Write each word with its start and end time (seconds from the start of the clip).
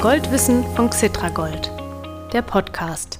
Goldwissen 0.00 0.62
von 0.76 0.90
Xitragold, 0.90 1.72
der 2.32 2.42
Podcast. 2.42 3.18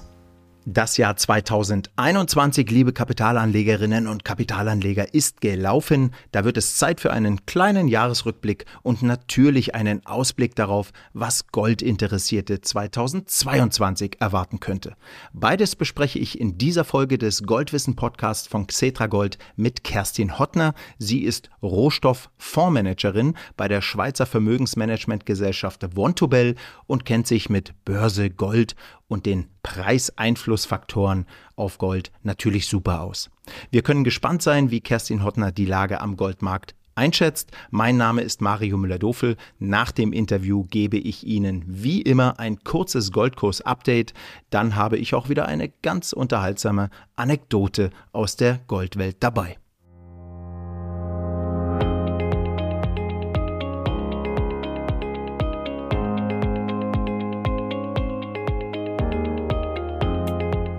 Das 0.70 0.98
Jahr 0.98 1.16
2021, 1.16 2.70
liebe 2.70 2.92
Kapitalanlegerinnen 2.92 4.06
und 4.06 4.22
Kapitalanleger, 4.22 5.14
ist 5.14 5.40
gelaufen. 5.40 6.11
Da 6.30 6.44
wird 6.44 6.58
es 6.58 6.76
Zeit 6.76 7.00
für 7.00 7.11
einen 7.11 7.46
kleinen 7.46 7.88
Jahresrückblick 7.88 8.66
und 8.82 9.00
natürlich 9.00 9.75
einen 9.75 10.04
Ausblick 10.04 10.54
darauf, 10.57 10.93
was 11.14 11.46
Goldinteressierte 11.46 12.61
2022 12.61 14.20
erwarten 14.20 14.61
könnte. 14.61 14.94
Beides 15.32 15.75
bespreche 15.75 16.18
ich 16.18 16.39
in 16.39 16.58
dieser 16.58 16.85
Folge 16.85 17.16
des 17.16 17.44
Goldwissen 17.44 17.96
Podcasts 17.96 18.46
von 18.46 18.66
Xetra 18.66 19.07
Gold 19.07 19.39
mit 19.57 19.85
Kerstin 19.85 20.39
Hottner. 20.39 20.75
Sie 20.98 21.21
ist 21.21 21.48
Rohstofffondsmanagerin 21.62 23.39
bei 23.57 23.68
der 23.68 23.80
Schweizer 23.80 24.26
Vermögensmanagementgesellschaft 24.26 25.94
Vontobel 25.94 26.57
und 26.86 27.07
kennt 27.07 27.26
sich 27.26 27.48
mit 27.48 27.72
Börse, 27.86 28.29
Gold 28.29 28.76
und 29.08 29.26
den 29.26 29.48
Preiseinflussfaktoren 29.62 31.26
auf 31.57 31.79
Gold 31.79 32.12
natürlich 32.22 32.69
super 32.69 33.00
aus. 33.00 33.31
Wir 33.70 33.83
können 33.83 34.05
gespannt 34.05 34.42
sein, 34.42 34.70
wie 34.70 34.81
Kerstin 34.81 35.25
Hottner 35.25 35.50
die 35.50 35.64
Lage 35.64 36.00
am 36.00 36.17
Goldmarkt 36.17 36.75
einschätzt. 36.98 37.53
Mein 37.70 37.97
Name 37.97 38.22
ist 38.22 38.42
Mario 38.42 38.77
Müller-Dofel. 38.77 39.36
Nach 39.58 39.92
dem 39.92 40.12
Interview 40.12 40.64
gebe 40.64 40.98
ich 40.98 41.25
Ihnen 41.25 41.64
wie 41.67 42.03
immer 42.03 42.39
ein 42.39 42.58
kurzes 42.64 43.12
Goldkurs-Update. 43.12 44.12
Dann 44.50 44.75
habe 44.75 44.98
ich 44.98 45.14
auch 45.14 45.28
wieder 45.28 45.47
eine 45.47 45.69
ganz 45.69 46.12
unterhaltsame 46.12 46.91
Anekdote 47.17 47.91
aus 48.12 48.36
der 48.36 48.59
Goldwelt 48.67 49.17
dabei. 49.20 49.59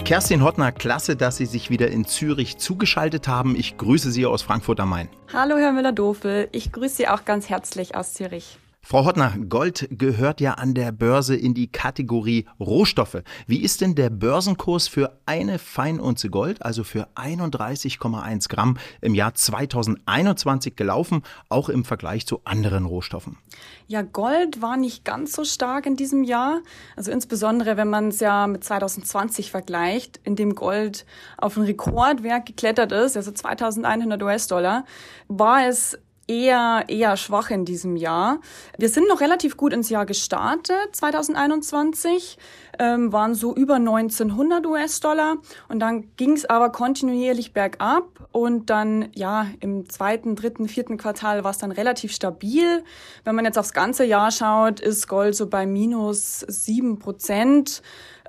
Kerstin 0.10 0.44
Hottner, 0.44 0.72
klasse, 0.72 1.16
dass 1.16 1.38
Sie 1.38 1.46
sich 1.46 1.70
wieder 1.70 1.90
in 1.90 2.04
Zürich 2.04 2.58
zugeschaltet 2.58 3.28
haben. 3.28 3.56
Ich 3.56 3.78
grüße 3.78 4.10
Sie 4.10 4.26
aus 4.26 4.42
Frankfurt 4.42 4.80
am 4.80 4.90
Main. 4.90 5.08
Hallo, 5.32 5.56
Herr 5.58 5.72
Müller-Dofel. 5.72 6.50
Ich 6.52 6.72
grüße 6.72 6.96
Sie 6.96 7.08
auch 7.08 7.26
ganz 7.26 7.48
herzlich 7.48 7.94
aus 7.94 8.14
Zürich. 8.14 8.58
Frau 8.92 9.06
Hottner, 9.06 9.36
Gold 9.48 9.88
gehört 9.92 10.42
ja 10.42 10.54
an 10.56 10.74
der 10.74 10.92
Börse 10.92 11.36
in 11.36 11.54
die 11.54 11.72
Kategorie 11.72 12.48
Rohstoffe. 12.60 13.22
Wie 13.46 13.62
ist 13.62 13.82
denn 13.82 13.94
der 13.94 14.10
Börsenkurs 14.10 14.88
für 14.88 15.16
eine 15.28 15.60
Feinunze 15.60 16.32
Gold, 16.32 16.66
also 16.66 16.84
für 16.84 17.08
31,1 17.14 18.50
Gramm 18.50 18.80
im 19.02 19.14
Jahr 19.14 19.36
2021 19.36 20.76
gelaufen, 20.76 21.22
auch 21.50 21.70
im 21.70 21.86
Vergleich 21.86 22.26
zu 22.26 22.42
anderen 22.46 22.86
Rohstoffen? 22.86 23.38
Ja, 23.86 24.02
Gold 24.02 24.64
war 24.64 24.76
nicht 24.76 25.06
ganz 25.06 25.34
so 25.34 25.44
stark 25.44 25.86
in 25.86 25.96
diesem 25.96 26.24
Jahr. 26.24 26.62
Also 26.96 27.12
insbesondere, 27.12 27.78
wenn 27.78 27.92
man 27.92 28.08
es 28.08 28.20
ja 28.20 28.48
mit 28.48 28.64
2020 28.64 29.52
vergleicht, 29.52 30.20
in 30.24 30.36
dem 30.36 30.56
Gold 30.56 31.06
auf 31.38 31.58
ein 31.58 31.64
Rekordwerk 31.64 32.48
geklettert 32.48 32.92
ist, 32.92 33.16
also 33.16 33.32
2100 33.32 34.24
US-Dollar, 34.24 34.84
war 35.28 35.68
es 35.68 35.96
eher, 36.30 36.86
eher 36.88 37.18
schwach 37.18 37.50
in 37.50 37.66
diesem 37.66 37.96
Jahr. 37.96 38.40
Wir 38.78 38.90
sind 38.90 39.08
noch 39.08 39.20
relativ 39.20 39.58
gut 39.58 39.74
ins 39.74 39.90
Jahr 39.90 40.06
gestartet, 40.06 40.78
2021, 40.94 42.38
ähm, 42.78 43.12
waren 43.12 43.34
so 43.34 43.54
über 43.56 43.76
1900 43.76 44.66
US-Dollar 44.66 45.38
und 45.68 45.80
dann 45.80 46.16
ging 46.16 46.34
es 46.34 46.46
aber 46.46 46.72
kontinuierlich 46.72 47.52
bergab 47.52 48.28
und 48.32 48.70
dann, 48.70 49.10
ja, 49.16 49.48
im 49.60 49.90
zweiten, 49.90 50.36
dritten, 50.36 50.68
vierten 50.68 50.98
Quartal 50.98 51.44
war 51.44 51.52
es 51.52 51.58
dann 51.58 51.72
relativ 51.72 52.14
stabil. 52.14 52.84
Wenn 53.24 53.36
man 53.36 53.46
jetzt 53.46 53.58
aufs 53.58 53.74
ganze 53.74 54.06
Jahr 54.06 54.32
schaut, 54.32 54.80
ist 54.80 55.08
Gold 55.08 55.36
so 55.36 55.48
bei 55.48 55.66
minus 55.66 56.42
sieben 56.48 57.00
Prozent 57.00 57.82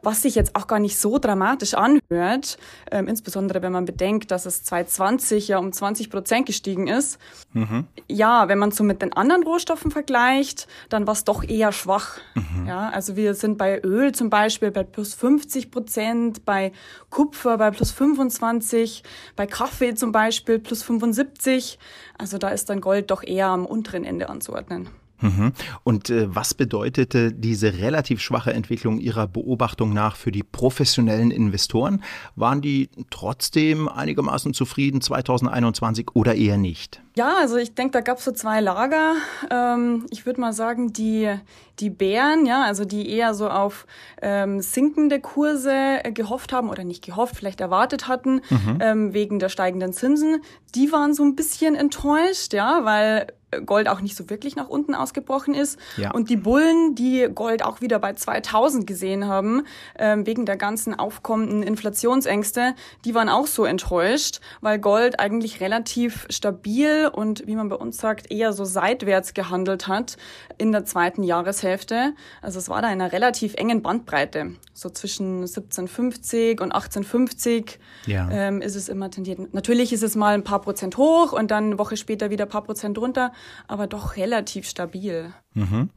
was 0.02 0.22
sich 0.22 0.34
jetzt 0.34 0.56
auch 0.56 0.66
gar 0.66 0.78
nicht 0.78 0.98
so 0.98 1.18
dramatisch 1.18 1.74
anhört, 1.74 2.58
ähm, 2.90 3.08
insbesondere 3.08 3.62
wenn 3.62 3.72
man 3.72 3.84
bedenkt, 3.84 4.30
dass 4.30 4.46
es 4.46 4.62
2020 4.64 5.48
ja 5.48 5.58
um 5.58 5.72
20 5.72 6.10
Prozent 6.10 6.46
gestiegen 6.46 6.86
ist. 6.86 7.18
Mhm. 7.52 7.86
Ja, 8.08 8.48
wenn 8.48 8.58
man 8.58 8.70
so 8.70 8.84
mit 8.84 9.02
den 9.02 9.12
anderen 9.12 9.42
Rohstoffen 9.42 9.90
vergleicht, 9.90 10.66
dann 10.88 11.06
war 11.06 11.14
es 11.14 11.24
doch 11.24 11.44
eher 11.44 11.72
schwach. 11.72 12.18
Mhm. 12.34 12.66
Ja, 12.66 12.88
also 12.90 13.16
wir 13.16 13.34
sind 13.34 13.58
bei 13.58 13.80
Öl 13.82 14.12
zum 14.12 14.30
Beispiel 14.30 14.70
bei 14.70 14.84
plus 14.84 15.14
50 15.14 15.70
Prozent, 15.70 16.44
bei 16.44 16.72
Kupfer 17.10 17.58
bei 17.58 17.70
plus 17.70 17.90
25, 17.90 19.02
bei 19.36 19.46
Kaffee 19.46 19.94
zum 19.94 20.12
Beispiel 20.12 20.58
plus 20.58 20.82
75. 20.82 21.78
Also 22.18 22.38
da 22.38 22.48
ist 22.48 22.70
dann 22.70 22.80
Gold 22.80 23.10
doch 23.10 23.22
eher 23.22 23.48
am 23.48 23.66
unteren 23.66 24.04
Ende 24.04 24.28
anzuordnen. 24.28 24.88
Mhm. 25.20 25.52
Und 25.84 26.10
äh, 26.10 26.34
was 26.34 26.54
bedeutete 26.54 27.32
diese 27.32 27.78
relativ 27.78 28.20
schwache 28.20 28.52
Entwicklung 28.52 28.98
Ihrer 28.98 29.26
Beobachtung 29.26 29.92
nach 29.92 30.16
für 30.16 30.32
die 30.32 30.42
professionellen 30.42 31.30
Investoren? 31.30 32.02
Waren 32.36 32.60
die 32.60 32.90
trotzdem 33.10 33.88
einigermaßen 33.88 34.54
zufrieden 34.54 35.00
2021 35.00 36.14
oder 36.14 36.34
eher 36.34 36.56
nicht? 36.56 37.02
Ja, 37.20 37.36
also 37.36 37.58
ich 37.58 37.74
denke, 37.74 37.92
da 37.92 38.00
gab 38.00 38.16
es 38.16 38.24
so 38.24 38.32
zwei 38.32 38.62
Lager. 38.62 39.12
Ähm, 39.50 40.06
ich 40.08 40.24
würde 40.24 40.40
mal 40.40 40.54
sagen, 40.54 40.94
die, 40.94 41.30
die 41.78 41.90
Bären, 41.90 42.46
ja, 42.46 42.62
also 42.62 42.86
die 42.86 43.10
eher 43.10 43.34
so 43.34 43.50
auf 43.50 43.86
ähm, 44.22 44.62
sinkende 44.62 45.20
Kurse 45.20 46.02
äh, 46.02 46.12
gehofft 46.12 46.50
haben 46.54 46.70
oder 46.70 46.82
nicht 46.82 47.04
gehofft, 47.04 47.36
vielleicht 47.36 47.60
erwartet 47.60 48.08
hatten, 48.08 48.40
mhm. 48.48 48.78
ähm, 48.80 49.12
wegen 49.12 49.38
der 49.38 49.50
steigenden 49.50 49.92
Zinsen, 49.92 50.40
die 50.74 50.92
waren 50.92 51.12
so 51.12 51.22
ein 51.22 51.36
bisschen 51.36 51.74
enttäuscht, 51.74 52.54
ja, 52.54 52.86
weil 52.86 53.26
Gold 53.66 53.88
auch 53.88 54.00
nicht 54.00 54.16
so 54.16 54.30
wirklich 54.30 54.56
nach 54.56 54.68
unten 54.68 54.94
ausgebrochen 54.94 55.54
ist. 55.54 55.78
Ja. 55.96 56.12
Und 56.12 56.30
die 56.30 56.36
Bullen, 56.36 56.94
die 56.94 57.28
Gold 57.34 57.64
auch 57.64 57.80
wieder 57.80 57.98
bei 57.98 58.12
2000 58.12 58.86
gesehen 58.86 59.26
haben, 59.26 59.64
ähm, 59.98 60.26
wegen 60.26 60.46
der 60.46 60.56
ganzen 60.56 60.98
aufkommenden 60.98 61.62
Inflationsängste, 61.62 62.74
die 63.04 63.14
waren 63.14 63.28
auch 63.28 63.46
so 63.46 63.64
enttäuscht, 63.64 64.40
weil 64.60 64.78
Gold 64.78 65.18
eigentlich 65.18 65.60
relativ 65.60 66.26
stabil 66.30 67.09
und, 67.10 67.46
wie 67.46 67.56
man 67.56 67.68
bei 67.68 67.76
uns 67.76 67.98
sagt, 67.98 68.30
eher 68.30 68.52
so 68.52 68.64
seitwärts 68.64 69.34
gehandelt 69.34 69.88
hat 69.88 70.16
in 70.58 70.72
der 70.72 70.84
zweiten 70.84 71.22
Jahreshälfte. 71.22 72.14
Also 72.42 72.58
es 72.58 72.68
war 72.68 72.82
da 72.82 72.88
in 72.88 73.00
einer 73.00 73.12
relativ 73.12 73.54
engen 73.54 73.82
Bandbreite. 73.82 74.52
So 74.72 74.88
zwischen 74.90 75.40
1750 75.40 76.60
und 76.60 76.72
1850 76.72 77.78
ja. 78.06 78.28
ähm, 78.30 78.62
ist 78.62 78.76
es 78.76 78.88
immer 78.88 79.10
tendiert. 79.10 79.52
Natürlich 79.52 79.92
ist 79.92 80.02
es 80.02 80.16
mal 80.16 80.34
ein 80.34 80.44
paar 80.44 80.60
Prozent 80.60 80.96
hoch 80.96 81.32
und 81.32 81.50
dann 81.50 81.64
eine 81.64 81.78
Woche 81.78 81.96
später 81.96 82.30
wieder 82.30 82.46
ein 82.46 82.50
paar 82.50 82.64
Prozent 82.64 82.98
runter 82.98 83.32
aber 83.68 83.86
doch 83.86 84.16
relativ 84.16 84.68
stabil. 84.68 85.32
Mhm. 85.54 85.90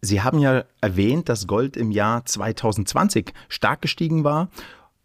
Sie 0.00 0.22
haben 0.22 0.38
ja 0.38 0.64
erwähnt, 0.80 1.28
dass 1.28 1.46
Gold 1.46 1.76
im 1.76 1.90
Jahr 1.90 2.24
2020 2.24 3.32
stark 3.48 3.82
gestiegen 3.82 4.24
war. 4.24 4.48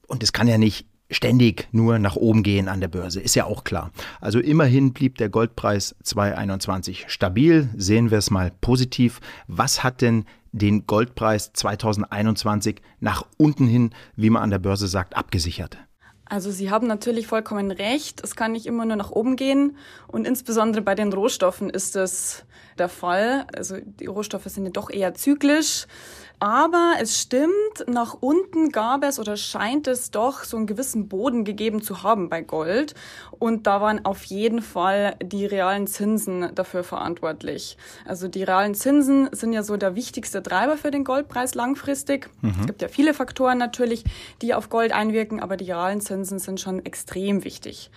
Und 0.08 0.22
es 0.22 0.34
kann 0.34 0.48
ja 0.48 0.58
nicht 0.58 0.86
ständig 1.14 1.68
nur 1.72 2.00
nach 2.00 2.16
oben 2.16 2.44
gehen 2.44 2.68
an 2.68 2.82
der 2.82 2.88
Börse, 2.88 3.22
ist 3.22 3.36
ja 3.36 3.46
auch 3.46 3.64
klar. 3.64 3.92
Also 4.20 4.40
immerhin 4.40 4.94
blieb 4.94 5.18
der 5.18 5.30
Goldpreis 5.30 5.96
2021 6.04 7.06
stabil. 7.08 7.70
Sehen 7.78 8.12
wir 8.12 8.18
es 8.18 8.32
mal 8.32 8.52
positiv. 8.62 9.22
Was 9.48 9.84
hat 9.84 10.02
denn 10.02 10.26
den 10.52 10.86
Goldpreis 10.86 11.54
2021 11.54 12.82
nach 13.00 13.26
unten 13.38 13.68
hin, 13.68 13.92
wie 14.16 14.30
man 14.30 14.44
an 14.44 14.52
der 14.52 14.60
Börse 14.60 14.88
sagt, 14.88 15.16
abgesichert? 15.16 15.78
Also 16.26 16.52
Sie 16.52 16.72
haben 16.72 16.88
natürlich 16.88 17.28
vollkommen 17.28 17.70
recht. 17.72 18.22
Es 18.24 18.36
kann 18.36 18.54
nicht 18.54 18.66
immer 18.66 18.86
nur 18.86 18.96
nach 18.96 19.12
oben 19.12 19.36
gehen. 19.36 19.78
Und 20.08 20.26
insbesondere 20.26 20.82
bei 20.82 20.96
den 20.96 21.12
Rohstoffen 21.12 21.70
ist 21.70 21.96
das 21.96 22.46
der 22.78 22.90
Fall. 22.90 23.46
Also 23.56 23.78
die 23.80 24.06
Rohstoffe 24.06 24.46
sind 24.46 24.66
ja 24.66 24.72
doch 24.72 24.90
eher 24.90 25.14
zyklisch. 25.14 25.86
Aber 26.40 26.96
es 27.00 27.20
stimmt, 27.20 27.52
nach 27.88 28.18
unten 28.20 28.70
gab 28.70 29.04
es 29.04 29.20
oder 29.20 29.38
scheint 29.38 29.88
es 29.88 30.12
doch 30.12 30.44
so 30.44 30.58
einen 30.58 30.68
gewissen 30.68 31.08
Boden 31.08 31.46
gegeben 31.46 31.82
zu 31.82 32.04
haben 32.04 32.30
bei 32.30 32.42
Gold. 32.42 32.96
Und 33.40 33.66
da 33.68 33.82
waren 33.82 34.06
auf 34.06 34.24
jeden 34.26 34.62
Fall 34.62 35.16
die 35.24 35.46
realen 35.46 35.88
Zinsen 35.88 36.54
dafür 36.54 36.84
verantwortlich. 36.84 37.78
Also 38.06 38.28
die 38.28 38.44
realen 38.44 38.76
Zinsen 38.76 39.30
sind 39.32 39.54
ja 39.54 39.64
so 39.64 39.78
der 39.78 39.96
wichtigste 39.96 40.44
Treiber 40.44 40.78
für 40.78 40.92
den 40.92 41.04
Goldpreis 41.04 41.56
langfristig. 41.56 42.30
Mhm. 42.42 42.56
Es 42.62 42.68
gibt 42.68 42.82
ja 42.82 42.88
viele 42.88 43.14
Faktoren 43.14 43.58
natürlich, 43.58 44.04
die 44.42 44.54
auf 44.54 44.70
Gold 44.70 44.92
einwirken, 44.92 45.40
aber 45.40 45.58
die 45.58 45.72
realen 45.72 46.02
Zinsen 46.02 46.40
sind 46.40 46.60
schon 46.60 46.86
extrem 46.86 47.44
wichtig. 47.44 47.90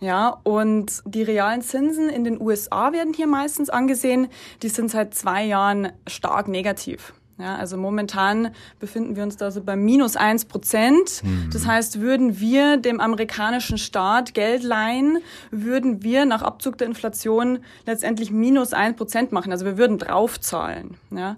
Ja, 0.00 0.40
und 0.44 1.02
die 1.04 1.22
realen 1.22 1.60
Zinsen 1.60 2.08
in 2.08 2.24
den 2.24 2.40
USA 2.40 2.92
werden 2.92 3.12
hier 3.12 3.26
meistens 3.26 3.68
angesehen. 3.68 4.28
Die 4.62 4.70
sind 4.70 4.90
seit 4.90 5.14
zwei 5.14 5.44
Jahren 5.44 5.92
stark 6.06 6.48
negativ. 6.48 7.12
Ja, 7.40 7.56
also 7.56 7.76
momentan 7.76 8.50
befinden 8.78 9.16
wir 9.16 9.22
uns 9.22 9.36
da 9.36 9.50
so 9.50 9.62
bei 9.62 9.74
minus 9.74 10.16
eins 10.16 10.44
Prozent. 10.44 11.22
Mhm. 11.24 11.48
Das 11.52 11.66
heißt, 11.66 12.00
würden 12.00 12.38
wir 12.38 12.76
dem 12.76 13.00
amerikanischen 13.00 13.78
Staat 13.78 14.34
Geld 14.34 14.62
leihen, 14.62 15.18
würden 15.50 16.02
wir 16.02 16.26
nach 16.26 16.42
Abzug 16.42 16.76
der 16.78 16.86
Inflation 16.86 17.60
letztendlich 17.86 18.30
minus 18.30 18.74
ein 18.74 18.94
Prozent 18.94 19.32
machen. 19.32 19.52
Also 19.52 19.64
wir 19.64 19.78
würden 19.78 19.98
draufzahlen. 19.98 20.96
Ja. 21.10 21.36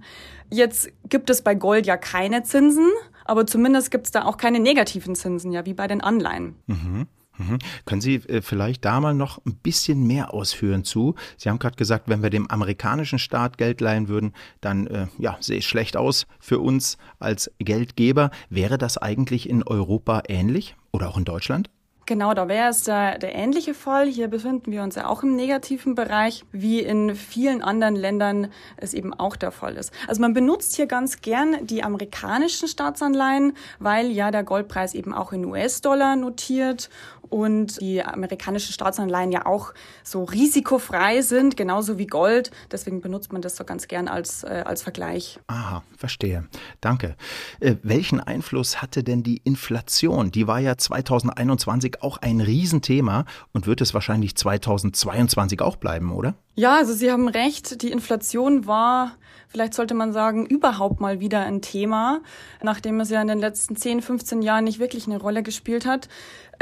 Jetzt 0.50 0.90
gibt 1.08 1.30
es 1.30 1.42
bei 1.42 1.54
Gold 1.54 1.86
ja 1.86 1.96
keine 1.96 2.42
Zinsen, 2.42 2.88
aber 3.24 3.46
zumindest 3.46 3.90
gibt 3.90 4.06
es 4.06 4.10
da 4.10 4.24
auch 4.24 4.36
keine 4.36 4.60
negativen 4.60 5.14
Zinsen, 5.14 5.52
ja, 5.52 5.64
wie 5.64 5.74
bei 5.74 5.86
den 5.86 6.00
Anleihen. 6.00 6.56
Mhm. 6.66 7.06
Mhm. 7.48 7.58
Können 7.84 8.00
Sie 8.00 8.16
äh, 8.16 8.42
vielleicht 8.42 8.84
da 8.84 9.00
mal 9.00 9.14
noch 9.14 9.44
ein 9.44 9.56
bisschen 9.56 10.06
mehr 10.06 10.34
ausführen 10.34 10.84
zu? 10.84 11.14
Sie 11.36 11.48
haben 11.48 11.58
gerade 11.58 11.76
gesagt, 11.76 12.08
wenn 12.08 12.22
wir 12.22 12.30
dem 12.30 12.50
amerikanischen 12.50 13.18
Staat 13.18 13.58
Geld 13.58 13.80
leihen 13.80 14.08
würden, 14.08 14.32
dann 14.60 14.86
äh, 14.86 15.06
ja, 15.18 15.36
sehe 15.40 15.58
es 15.58 15.64
schlecht 15.64 15.96
aus 15.96 16.26
für 16.38 16.58
uns 16.58 16.96
als 17.18 17.50
Geldgeber. 17.58 18.30
Wäre 18.50 18.78
das 18.78 18.98
eigentlich 18.98 19.48
in 19.48 19.62
Europa 19.62 20.22
ähnlich 20.28 20.76
oder 20.92 21.08
auch 21.08 21.16
in 21.16 21.24
Deutschland? 21.24 21.70
Genau, 22.04 22.34
da 22.34 22.48
wäre 22.48 22.68
es 22.68 22.82
der, 22.82 23.18
der 23.18 23.34
ähnliche 23.34 23.74
Fall. 23.74 24.08
Hier 24.08 24.26
befinden 24.26 24.72
wir 24.72 24.82
uns 24.82 24.96
ja 24.96 25.06
auch 25.06 25.22
im 25.22 25.36
negativen 25.36 25.94
Bereich, 25.94 26.44
wie 26.50 26.80
in 26.80 27.14
vielen 27.14 27.62
anderen 27.62 27.94
Ländern 27.94 28.48
es 28.76 28.92
eben 28.92 29.14
auch 29.14 29.36
der 29.36 29.52
Fall 29.52 29.76
ist. 29.76 29.92
Also 30.08 30.20
man 30.20 30.34
benutzt 30.34 30.74
hier 30.74 30.86
ganz 30.86 31.20
gern 31.20 31.64
die 31.64 31.84
amerikanischen 31.84 32.66
Staatsanleihen, 32.66 33.52
weil 33.78 34.10
ja 34.10 34.32
der 34.32 34.42
Goldpreis 34.42 34.94
eben 34.94 35.14
auch 35.14 35.32
in 35.32 35.44
US-Dollar 35.44 36.16
notiert 36.16 36.90
und 37.32 37.80
die 37.80 38.02
amerikanischen 38.04 38.72
Staatsanleihen 38.72 39.32
ja 39.32 39.46
auch 39.46 39.72
so 40.04 40.24
risikofrei 40.24 41.22
sind, 41.22 41.56
genauso 41.56 41.96
wie 41.96 42.06
Gold. 42.06 42.50
Deswegen 42.70 43.00
benutzt 43.00 43.32
man 43.32 43.40
das 43.40 43.56
so 43.56 43.64
ganz 43.64 43.88
gern 43.88 44.06
als, 44.06 44.44
äh, 44.44 44.62
als 44.66 44.82
Vergleich. 44.82 45.40
Aha, 45.46 45.82
verstehe. 45.96 46.46
Danke. 46.82 47.16
Äh, 47.60 47.76
welchen 47.82 48.20
Einfluss 48.20 48.82
hatte 48.82 49.02
denn 49.02 49.22
die 49.22 49.38
Inflation? 49.44 50.30
Die 50.30 50.46
war 50.46 50.60
ja 50.60 50.76
2021 50.76 52.02
auch 52.02 52.18
ein 52.18 52.40
Riesenthema 52.40 53.24
und 53.52 53.66
wird 53.66 53.80
es 53.80 53.94
wahrscheinlich 53.94 54.36
2022 54.36 55.62
auch 55.62 55.76
bleiben, 55.76 56.12
oder? 56.12 56.34
Ja, 56.54 56.76
also 56.76 56.92
Sie 56.92 57.10
haben 57.10 57.28
recht. 57.28 57.80
Die 57.80 57.90
Inflation 57.90 58.66
war, 58.66 59.12
vielleicht 59.48 59.72
sollte 59.72 59.94
man 59.94 60.12
sagen, 60.12 60.44
überhaupt 60.44 61.00
mal 61.00 61.18
wieder 61.18 61.40
ein 61.40 61.62
Thema, 61.62 62.20
nachdem 62.62 63.00
es 63.00 63.08
ja 63.08 63.22
in 63.22 63.28
den 63.28 63.38
letzten 63.38 63.74
10, 63.74 64.02
15 64.02 64.42
Jahren 64.42 64.64
nicht 64.64 64.78
wirklich 64.78 65.06
eine 65.06 65.18
Rolle 65.18 65.42
gespielt 65.42 65.86
hat. 65.86 66.10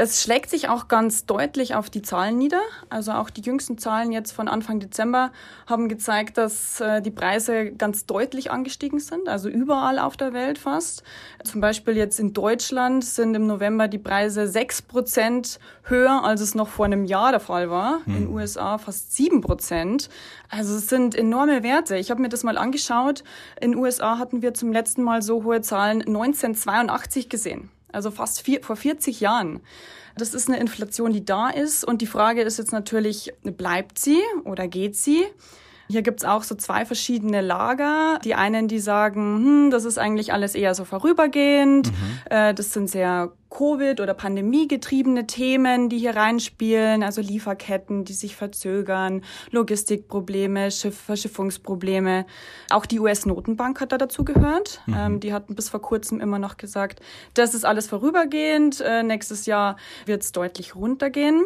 Es 0.01 0.23
schlägt 0.23 0.49
sich 0.49 0.67
auch 0.67 0.87
ganz 0.87 1.27
deutlich 1.27 1.75
auf 1.75 1.91
die 1.91 2.01
Zahlen 2.01 2.35
nieder. 2.35 2.61
Also 2.89 3.11
auch 3.11 3.29
die 3.29 3.41
jüngsten 3.41 3.77
Zahlen 3.77 4.11
jetzt 4.11 4.31
von 4.31 4.47
Anfang 4.47 4.79
Dezember 4.79 5.31
haben 5.67 5.89
gezeigt, 5.89 6.39
dass 6.39 6.81
äh, 6.81 7.03
die 7.03 7.11
Preise 7.11 7.71
ganz 7.71 8.07
deutlich 8.07 8.49
angestiegen 8.49 8.99
sind, 8.99 9.29
also 9.29 9.47
überall 9.47 9.99
auf 9.99 10.17
der 10.17 10.33
Welt 10.33 10.57
fast. 10.57 11.03
Zum 11.43 11.61
Beispiel 11.61 11.95
jetzt 11.95 12.19
in 12.19 12.33
Deutschland 12.33 13.05
sind 13.05 13.35
im 13.35 13.45
November 13.45 13.87
die 13.87 13.99
Preise 13.99 14.47
sechs 14.47 14.81
Prozent 14.81 15.59
höher, 15.83 16.23
als 16.23 16.41
es 16.41 16.55
noch 16.55 16.69
vor 16.69 16.85
einem 16.85 17.05
Jahr 17.05 17.29
der 17.29 17.39
Fall 17.39 17.69
war. 17.69 18.03
Hm. 18.05 18.15
In 18.15 18.25
den 18.25 18.33
USA 18.33 18.79
fast 18.79 19.15
sieben 19.15 19.41
Prozent. 19.41 20.09
Also 20.49 20.77
es 20.77 20.87
sind 20.87 21.13
enorme 21.13 21.61
Werte. 21.61 21.95
Ich 21.97 22.09
habe 22.09 22.23
mir 22.23 22.29
das 22.29 22.41
mal 22.41 22.57
angeschaut. 22.57 23.23
In 23.61 23.73
den 23.73 23.79
USA 23.79 24.17
hatten 24.17 24.41
wir 24.41 24.55
zum 24.55 24.71
letzten 24.71 25.03
Mal 25.03 25.21
so 25.21 25.43
hohe 25.43 25.61
Zahlen 25.61 26.01
1982 26.01 27.29
gesehen 27.29 27.69
also 27.93 28.11
fast 28.11 28.41
vier, 28.41 28.63
vor 28.63 28.75
40 28.75 29.19
Jahren. 29.19 29.61
Das 30.17 30.33
ist 30.33 30.49
eine 30.49 30.59
Inflation, 30.59 31.13
die 31.13 31.23
da 31.23 31.49
ist. 31.49 31.83
Und 31.83 32.01
die 32.01 32.07
Frage 32.07 32.41
ist 32.41 32.57
jetzt 32.57 32.71
natürlich, 32.71 33.33
bleibt 33.43 33.97
sie 33.97 34.19
oder 34.43 34.67
geht 34.67 34.95
sie? 34.95 35.25
Hier 35.91 36.01
gibt's 36.01 36.23
auch 36.23 36.43
so 36.43 36.55
zwei 36.55 36.85
verschiedene 36.85 37.41
Lager. 37.41 38.19
Die 38.23 38.35
einen, 38.35 38.67
die 38.67 38.79
sagen, 38.79 39.37
hm, 39.43 39.71
das 39.71 39.85
ist 39.85 39.97
eigentlich 39.97 40.31
alles 40.31 40.55
eher 40.55 40.73
so 40.73 40.85
vorübergehend. 40.85 41.87
Mhm. 41.87 41.93
Äh, 42.29 42.53
das 42.53 42.71
sind 42.71 42.89
sehr 42.89 43.33
Covid- 43.49 43.99
oder 43.99 44.13
Pandemie-getriebene 44.13 45.27
Themen, 45.27 45.89
die 45.89 45.99
hier 45.99 46.15
reinspielen, 46.15 47.03
also 47.03 47.19
Lieferketten, 47.21 48.05
die 48.05 48.13
sich 48.13 48.35
verzögern, 48.35 49.23
Logistikprobleme, 49.51 50.71
Schiff 50.71 50.97
Verschiffungsprobleme. 50.97 52.25
Auch 52.69 52.85
die 52.85 52.99
US-Notenbank 52.99 53.81
hat 53.81 53.91
da 53.91 53.97
dazu 53.97 54.23
gehört. 54.23 54.81
Mhm. 54.85 54.95
Ähm, 54.97 55.19
die 55.19 55.33
hatten 55.33 55.55
bis 55.55 55.69
vor 55.69 55.81
kurzem 55.81 56.21
immer 56.21 56.39
noch 56.39 56.55
gesagt, 56.55 57.01
das 57.33 57.53
ist 57.53 57.65
alles 57.65 57.87
vorübergehend. 57.87 58.79
Äh, 58.79 59.03
nächstes 59.03 59.45
Jahr 59.45 59.75
wird's 60.05 60.31
deutlich 60.31 60.75
runtergehen. 60.75 61.43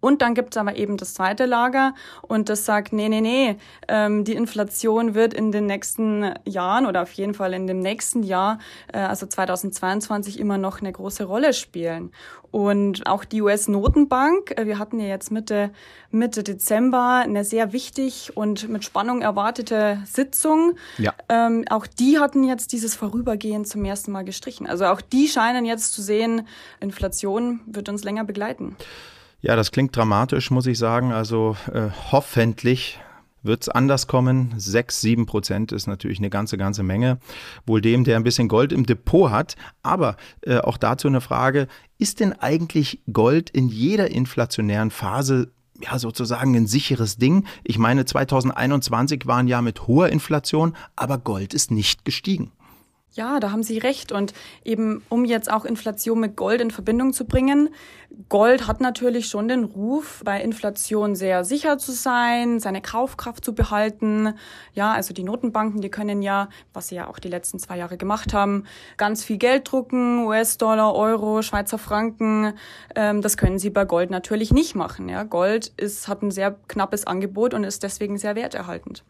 Und 0.00 0.22
dann 0.22 0.34
gibt's 0.34 0.56
aber 0.56 0.76
eben 0.76 0.96
das 0.96 1.14
zweite 1.14 1.44
Lager 1.44 1.94
und 2.22 2.48
das 2.48 2.64
sagt, 2.64 2.92
nee, 2.92 3.08
nee, 3.08 3.20
nee, 3.20 3.56
ähm, 3.88 4.24
die 4.24 4.34
Inflation 4.34 5.14
wird 5.14 5.34
in 5.34 5.50
den 5.50 5.66
nächsten 5.66 6.34
Jahren 6.44 6.86
oder 6.86 7.02
auf 7.02 7.12
jeden 7.12 7.34
Fall 7.34 7.52
in 7.52 7.66
dem 7.66 7.80
nächsten 7.80 8.22
Jahr, 8.22 8.58
äh, 8.92 8.98
also 8.98 9.26
2022, 9.26 10.38
immer 10.38 10.56
noch 10.56 10.80
eine 10.80 10.92
große 10.92 11.24
Rolle 11.24 11.52
spielen. 11.52 12.12
Und 12.50 13.06
auch 13.06 13.24
die 13.24 13.42
US-Notenbank, 13.42 14.56
äh, 14.56 14.66
wir 14.66 14.78
hatten 14.78 15.00
ja 15.00 15.06
jetzt 15.06 15.30
Mitte, 15.30 15.70
Mitte 16.10 16.42
Dezember 16.42 17.22
eine 17.24 17.44
sehr 17.44 17.72
wichtig 17.72 18.36
und 18.36 18.68
mit 18.68 18.84
Spannung 18.84 19.20
erwartete 19.20 19.98
Sitzung. 20.06 20.76
Ja. 20.96 21.12
Ähm, 21.28 21.64
auch 21.68 21.86
die 21.86 22.18
hatten 22.18 22.44
jetzt 22.44 22.72
dieses 22.72 22.94
Vorübergehen 22.94 23.64
zum 23.64 23.84
ersten 23.84 24.12
Mal 24.12 24.24
gestrichen. 24.24 24.66
Also 24.66 24.86
auch 24.86 25.00
die 25.00 25.28
scheinen 25.28 25.64
jetzt 25.64 25.92
zu 25.92 26.02
sehen, 26.02 26.46
Inflation 26.80 27.60
wird 27.66 27.88
uns 27.88 28.04
länger 28.04 28.24
begleiten. 28.24 28.76
Ja, 29.40 29.54
das 29.54 29.70
klingt 29.70 29.94
dramatisch, 29.96 30.50
muss 30.50 30.66
ich 30.66 30.78
sagen. 30.78 31.12
Also 31.12 31.56
äh, 31.72 31.90
hoffentlich 32.10 32.98
wird 33.42 33.62
es 33.62 33.68
anders 33.68 34.08
kommen. 34.08 34.52
Sechs, 34.56 35.00
sieben 35.00 35.26
Prozent 35.26 35.70
ist 35.70 35.86
natürlich 35.86 36.18
eine 36.18 36.30
ganze, 36.30 36.56
ganze 36.58 36.82
Menge. 36.82 37.18
Wohl 37.64 37.80
dem, 37.80 38.02
der 38.02 38.16
ein 38.16 38.24
bisschen 38.24 38.48
Gold 38.48 38.72
im 38.72 38.84
Depot 38.84 39.30
hat. 39.30 39.54
Aber 39.82 40.16
äh, 40.42 40.58
auch 40.58 40.76
dazu 40.76 41.06
eine 41.06 41.20
Frage, 41.20 41.68
ist 41.98 42.18
denn 42.18 42.32
eigentlich 42.32 43.00
Gold 43.12 43.50
in 43.50 43.68
jeder 43.68 44.10
inflationären 44.10 44.90
Phase 44.90 45.52
ja, 45.80 45.96
sozusagen 45.98 46.56
ein 46.56 46.66
sicheres 46.66 47.18
Ding. 47.18 47.46
Ich 47.62 47.78
meine, 47.78 48.04
2021 48.04 49.26
waren 49.26 49.46
ja 49.46 49.62
mit 49.62 49.86
hoher 49.86 50.08
Inflation, 50.08 50.74
aber 50.96 51.18
Gold 51.18 51.54
ist 51.54 51.70
nicht 51.70 52.04
gestiegen. 52.04 52.50
Ja, 53.12 53.40
da 53.40 53.50
haben 53.50 53.62
Sie 53.62 53.78
recht. 53.78 54.12
Und 54.12 54.32
eben, 54.64 55.02
um 55.08 55.24
jetzt 55.24 55.50
auch 55.50 55.64
Inflation 55.64 56.20
mit 56.20 56.36
Gold 56.36 56.60
in 56.60 56.70
Verbindung 56.70 57.12
zu 57.12 57.24
bringen, 57.24 57.70
Gold 58.28 58.66
hat 58.66 58.80
natürlich 58.80 59.28
schon 59.28 59.48
den 59.48 59.64
Ruf, 59.64 60.22
bei 60.24 60.40
Inflation 60.40 61.14
sehr 61.14 61.44
sicher 61.44 61.78
zu 61.78 61.92
sein, 61.92 62.58
seine 62.58 62.80
Kaufkraft 62.80 63.44
zu 63.44 63.54
behalten. 63.54 64.34
Ja, 64.72 64.92
also 64.92 65.12
die 65.12 65.22
Notenbanken, 65.22 65.80
die 65.80 65.90
können 65.90 66.22
ja, 66.22 66.48
was 66.72 66.88
sie 66.88 66.96
ja 66.96 67.06
auch 67.06 67.18
die 67.18 67.28
letzten 67.28 67.58
zwei 67.58 67.76
Jahre 67.76 67.96
gemacht 67.96 68.32
haben, 68.32 68.64
ganz 68.96 69.24
viel 69.24 69.36
Geld 69.36 69.70
drucken, 69.70 70.24
US-Dollar, 70.26 70.94
Euro, 70.94 71.42
Schweizer 71.42 71.78
Franken. 71.78 72.54
Ähm, 72.94 73.20
das 73.20 73.36
können 73.36 73.58
sie 73.58 73.70
bei 73.70 73.84
Gold 73.84 74.10
natürlich 74.10 74.52
nicht 74.52 74.74
machen. 74.74 75.08
Ja, 75.08 75.22
Gold 75.22 75.72
ist, 75.76 76.08
hat 76.08 76.22
ein 76.22 76.30
sehr 76.30 76.56
knappes 76.66 77.06
Angebot 77.06 77.52
und 77.52 77.64
ist 77.64 77.82
deswegen 77.82 78.16
sehr 78.16 78.36
werterhaltend. 78.36 79.04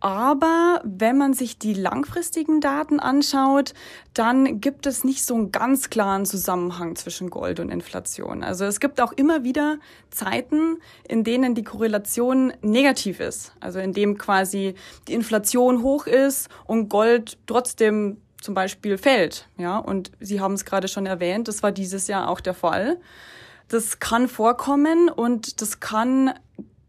Aber 0.00 0.82
wenn 0.84 1.16
man 1.16 1.32
sich 1.32 1.58
die 1.58 1.72
langfristigen 1.72 2.60
Daten 2.60 3.00
anschaut, 3.00 3.72
dann 4.12 4.60
gibt 4.60 4.86
es 4.86 5.04
nicht 5.04 5.24
so 5.24 5.34
einen 5.34 5.52
ganz 5.52 5.88
klaren 5.88 6.26
Zusammenhang 6.26 6.96
zwischen 6.96 7.30
Gold 7.30 7.60
und 7.60 7.70
Inflation. 7.70 8.44
Also 8.44 8.66
es 8.66 8.78
gibt 8.78 9.00
auch 9.00 9.12
immer 9.12 9.42
wieder 9.42 9.78
Zeiten, 10.10 10.76
in 11.08 11.24
denen 11.24 11.54
die 11.54 11.64
Korrelation 11.64 12.52
negativ 12.60 13.20
ist. 13.20 13.52
Also 13.60 13.78
in 13.78 13.94
dem 13.94 14.18
quasi 14.18 14.74
die 15.08 15.14
Inflation 15.14 15.82
hoch 15.82 16.06
ist 16.06 16.50
und 16.66 16.90
Gold 16.90 17.38
trotzdem 17.46 18.20
zum 18.40 18.54
Beispiel 18.54 18.98
fällt. 18.98 19.48
Ja, 19.56 19.78
und 19.78 20.12
Sie 20.20 20.40
haben 20.40 20.54
es 20.54 20.66
gerade 20.66 20.88
schon 20.88 21.06
erwähnt, 21.06 21.48
das 21.48 21.62
war 21.62 21.72
dieses 21.72 22.06
Jahr 22.06 22.28
auch 22.28 22.40
der 22.40 22.54
Fall. 22.54 22.98
Das 23.68 23.98
kann 23.98 24.28
vorkommen 24.28 25.08
und 25.08 25.60
das 25.60 25.80
kann 25.80 26.32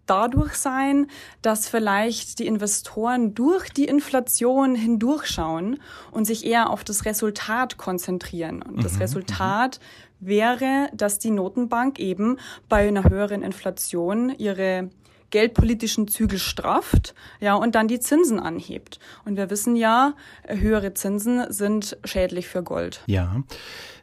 dadurch 0.09 0.55
sein, 0.55 1.07
dass 1.41 1.67
vielleicht 1.69 2.39
die 2.39 2.47
Investoren 2.47 3.33
durch 3.35 3.69
die 3.69 3.85
Inflation 3.85 4.75
hindurchschauen 4.75 5.79
und 6.11 6.25
sich 6.25 6.45
eher 6.45 6.69
auf 6.69 6.83
das 6.83 7.05
Resultat 7.05 7.77
konzentrieren. 7.77 8.61
Und 8.61 8.83
das 8.83 8.93
mhm, 8.93 9.01
Resultat 9.01 9.79
wäre, 10.19 10.89
dass 10.93 11.19
die 11.19 11.31
Notenbank 11.31 11.99
eben 11.99 12.37
bei 12.69 12.87
einer 12.87 13.03
höheren 13.03 13.43
Inflation 13.43 14.33
ihre 14.37 14.89
geldpolitischen 15.29 16.07
Zügel 16.07 16.39
strafft, 16.39 17.13
ja, 17.39 17.55
und 17.55 17.75
dann 17.75 17.87
die 17.87 17.99
Zinsen 17.99 18.39
anhebt. 18.39 18.99
Und 19.25 19.37
wir 19.37 19.49
wissen 19.49 19.75
ja, 19.75 20.13
höhere 20.47 20.93
Zinsen 20.93 21.51
sind 21.51 21.97
schädlich 22.03 22.47
für 22.47 22.63
Gold. 22.63 23.01
Ja. 23.07 23.43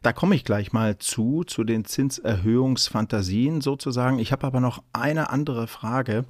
Da 0.02 0.12
komme 0.12 0.34
ich 0.34 0.44
gleich 0.44 0.72
mal 0.72 0.98
zu, 0.98 1.44
zu 1.44 1.64
den 1.64 1.86
Zinserhöhungsfantasien 1.86 3.62
sozusagen. 3.62 4.18
Ich 4.18 4.32
habe 4.32 4.46
aber 4.46 4.60
noch 4.60 4.82
eine 4.92 5.30
andere 5.30 5.66
Frage. 5.66 6.26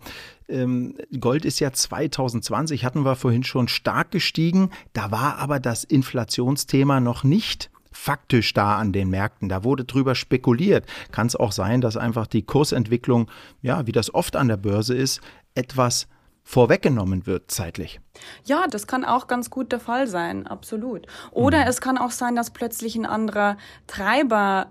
Ähm, 0.48 0.96
Gold 1.18 1.44
ist 1.44 1.58
ja 1.58 1.72
2020, 1.72 2.84
hatten 2.84 3.04
wir 3.04 3.16
vorhin 3.16 3.42
schon 3.42 3.66
stark 3.66 4.12
gestiegen. 4.12 4.70
Da 4.92 5.10
war 5.10 5.38
aber 5.38 5.58
das 5.58 5.82
Inflationsthema 5.82 7.00
noch 7.00 7.24
nicht 7.24 7.70
faktisch 7.94 8.52
da 8.52 8.76
an 8.76 8.92
den 8.92 9.08
Märkten. 9.08 9.48
Da 9.48 9.64
wurde 9.64 9.84
drüber 9.84 10.14
spekuliert. 10.14 10.84
Kann 11.12 11.26
es 11.26 11.36
auch 11.36 11.52
sein, 11.52 11.80
dass 11.80 11.96
einfach 11.96 12.26
die 12.26 12.42
Kursentwicklung, 12.42 13.30
ja, 13.62 13.86
wie 13.86 13.92
das 13.92 14.12
oft 14.12 14.36
an 14.36 14.48
der 14.48 14.56
Börse 14.56 14.94
ist, 14.94 15.20
etwas 15.54 16.08
vorweggenommen 16.42 17.26
wird 17.26 17.50
zeitlich. 17.50 18.00
Ja, 18.44 18.66
das 18.66 18.86
kann 18.86 19.04
auch 19.04 19.28
ganz 19.28 19.48
gut 19.48 19.72
der 19.72 19.80
Fall 19.80 20.06
sein, 20.06 20.46
absolut. 20.46 21.06
Oder 21.30 21.62
mhm. 21.62 21.68
es 21.68 21.80
kann 21.80 21.96
auch 21.96 22.10
sein, 22.10 22.36
dass 22.36 22.50
plötzlich 22.50 22.96
ein 22.96 23.06
anderer 23.06 23.56
Treiber 23.86 24.70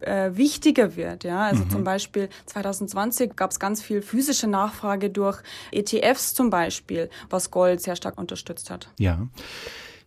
äh, 0.00 0.30
wichtiger 0.34 0.96
wird. 0.96 1.24
Ja, 1.24 1.40
also 1.46 1.64
mhm. 1.64 1.70
zum 1.70 1.84
Beispiel 1.84 2.28
2020 2.46 3.34
gab 3.34 3.50
es 3.50 3.58
ganz 3.58 3.80
viel 3.82 4.02
physische 4.02 4.46
Nachfrage 4.46 5.08
durch 5.08 5.40
ETFs 5.72 6.34
zum 6.34 6.50
Beispiel, 6.50 7.08
was 7.30 7.50
Gold 7.50 7.80
sehr 7.80 7.96
stark 7.96 8.18
unterstützt 8.18 8.70
hat. 8.70 8.90
Ja. 8.98 9.26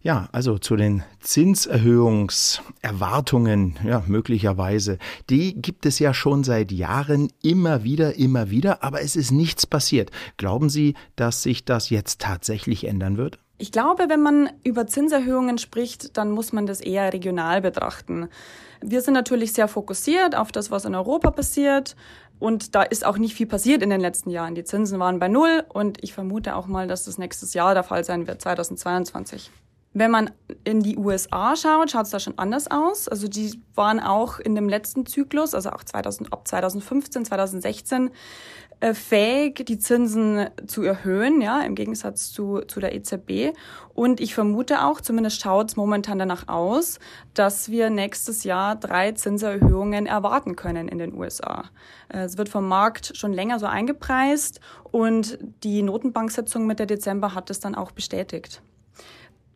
Ja, 0.02 0.30
also 0.32 0.58
zu 0.58 0.78
den 0.78 1.04
Zinserhöhungserwartungen, 1.20 3.78
ja, 3.84 4.02
möglicherweise. 4.08 4.98
Die 5.30 5.62
gibt 5.62 5.86
es 5.86 6.00
ja 6.00 6.14
schon 6.14 6.46
seit 6.46 6.72
Jahren 6.72 7.34
immer 7.44 7.84
wieder, 7.84 8.16
immer 8.16 8.50
wieder, 8.50 8.82
aber 8.82 9.02
es 9.02 9.18
ist 9.18 9.32
nichts 9.32 9.68
passiert. 9.68 10.10
Glauben 10.38 10.70
Sie, 10.70 10.94
dass 11.18 11.44
sich 11.44 11.66
das 11.66 11.90
jetzt 11.90 12.22
tatsächlich 12.22 12.86
ändern 12.86 13.18
wird? 13.18 13.40
Ich 13.58 13.74
glaube, 13.74 14.06
wenn 14.08 14.22
man 14.22 14.50
über 14.64 14.88
Zinserhöhungen 14.88 15.58
spricht, 15.58 16.16
dann 16.16 16.32
muss 16.32 16.54
man 16.54 16.66
das 16.66 16.80
eher 16.80 17.12
regional 17.12 17.60
betrachten. 17.60 18.30
Wir 18.80 19.02
sind 19.02 19.16
natürlich 19.16 19.52
sehr 19.52 19.68
fokussiert 19.68 20.34
auf 20.34 20.54
das, 20.54 20.72
was 20.72 20.86
in 20.86 20.96
Europa 20.96 21.32
passiert. 21.32 21.98
Und 22.40 22.74
da 22.74 22.84
ist 22.84 23.06
auch 23.06 23.18
nicht 23.18 23.36
viel 23.36 23.48
passiert 23.48 23.84
in 23.84 23.90
den 23.90 24.00
letzten 24.00 24.30
Jahren. 24.30 24.56
Die 24.56 24.64
Zinsen 24.64 24.98
waren 24.98 25.20
bei 25.20 25.28
Null 25.28 25.66
und 25.68 26.02
ich 26.02 26.14
vermute 26.14 26.56
auch 26.56 26.68
mal, 26.68 26.88
dass 26.88 27.04
das 27.04 27.18
nächstes 27.18 27.54
Jahr 27.54 27.74
der 27.74 27.84
Fall 27.84 28.06
sein 28.06 28.28
wird, 28.28 28.42
2022. 28.42 29.52
Wenn 30.00 30.12
man 30.12 30.32
in 30.64 30.82
die 30.82 30.96
USA 30.96 31.58
schaut, 31.58 31.92
schaut 31.92 32.06
es 32.06 32.12
da 32.12 32.22
schon 32.22 32.38
anders 32.38 32.72
aus. 32.72 33.10
Also 33.10 33.28
die 33.28 33.62
waren 33.76 34.00
auch 34.00 34.40
in 34.40 34.56
dem 34.56 34.70
letzten 34.70 35.06
Zyklus, 35.06 35.54
also 35.54 35.72
auch 35.72 35.84
2000, 35.84 36.32
ab 36.32 36.48
2015, 36.48 37.26
2016, 37.26 38.10
äh, 38.80 38.94
fähig, 38.94 39.66
die 39.66 39.78
Zinsen 39.78 40.52
zu 40.68 40.84
erhöhen, 40.84 41.42
ja, 41.42 41.60
im 41.64 41.76
Gegensatz 41.76 42.32
zu, 42.32 42.62
zu 42.62 42.80
der 42.80 42.96
EZB. 42.96 43.54
Und 43.94 44.22
ich 44.22 44.34
vermute 44.34 44.86
auch, 44.86 45.02
zumindest 45.02 45.42
schaut 45.42 45.72
es 45.72 45.76
momentan 45.76 46.18
danach 46.18 46.48
aus, 46.48 47.00
dass 47.34 47.70
wir 47.70 47.90
nächstes 47.90 48.46
Jahr 48.46 48.78
drei 48.78 49.12
Zinserhöhungen 49.12 50.06
erwarten 50.06 50.56
können 50.56 50.88
in 50.88 50.98
den 50.98 51.14
USA. 51.14 51.66
Äh, 52.08 52.20
es 52.20 52.38
wird 52.38 52.48
vom 52.48 52.70
Markt 52.70 53.18
schon 53.18 53.34
länger 53.34 53.60
so 53.60 53.66
eingepreist 53.66 54.62
und 54.92 55.40
die 55.66 55.82
Notenbanksitzung 55.82 56.66
Mitte 56.66 56.88
Dezember 56.88 57.36
hat 57.36 57.50
es 57.50 57.60
dann 57.60 57.76
auch 57.76 57.92
bestätigt. 57.92 58.62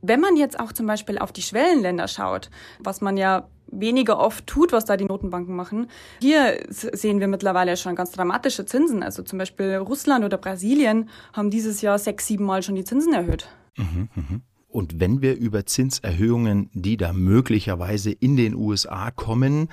Wenn 0.06 0.20
man 0.20 0.36
jetzt 0.36 0.60
auch 0.60 0.74
zum 0.74 0.86
Beispiel 0.86 1.18
auf 1.18 1.32
die 1.32 1.42
Schwellenländer 1.42 2.10
schaut, 2.10 2.50
was 2.80 3.00
man 3.00 3.16
ja 3.16 3.48
weniger 3.68 4.20
oft 4.20 4.46
tut, 4.46 4.74
was 4.74 4.86
da 4.86 4.98
die 4.98 5.06
Notenbanken 5.06 5.56
machen. 5.56 5.88
Hier 6.22 6.60
sehen 6.70 7.20
wir 7.20 7.28
mittlerweile 7.28 7.76
schon 7.78 7.96
ganz 7.96 8.12
dramatische 8.12 8.66
Zinsen. 8.66 9.02
Also 9.02 9.24
zum 9.24 9.40
Beispiel 9.40 9.78
Russland 9.78 10.24
oder 10.24 10.38
Brasilien 10.38 11.10
haben 11.32 11.50
dieses 11.50 11.82
Jahr 11.82 11.98
sechs, 11.98 12.28
sieben 12.28 12.46
Mal 12.46 12.62
schon 12.62 12.76
die 12.76 12.84
Zinsen 12.84 13.14
erhöht. 13.14 13.48
Mhm, 13.78 14.10
mh. 14.14 14.42
Und 14.68 15.00
wenn 15.00 15.22
wir 15.22 15.38
über 15.38 15.66
Zinserhöhungen, 15.66 16.70
die 16.74 16.98
da 16.98 17.14
möglicherweise 17.14 18.12
in 18.12 18.36
den 18.36 18.56
USA 18.56 19.12
kommen, 19.12 19.70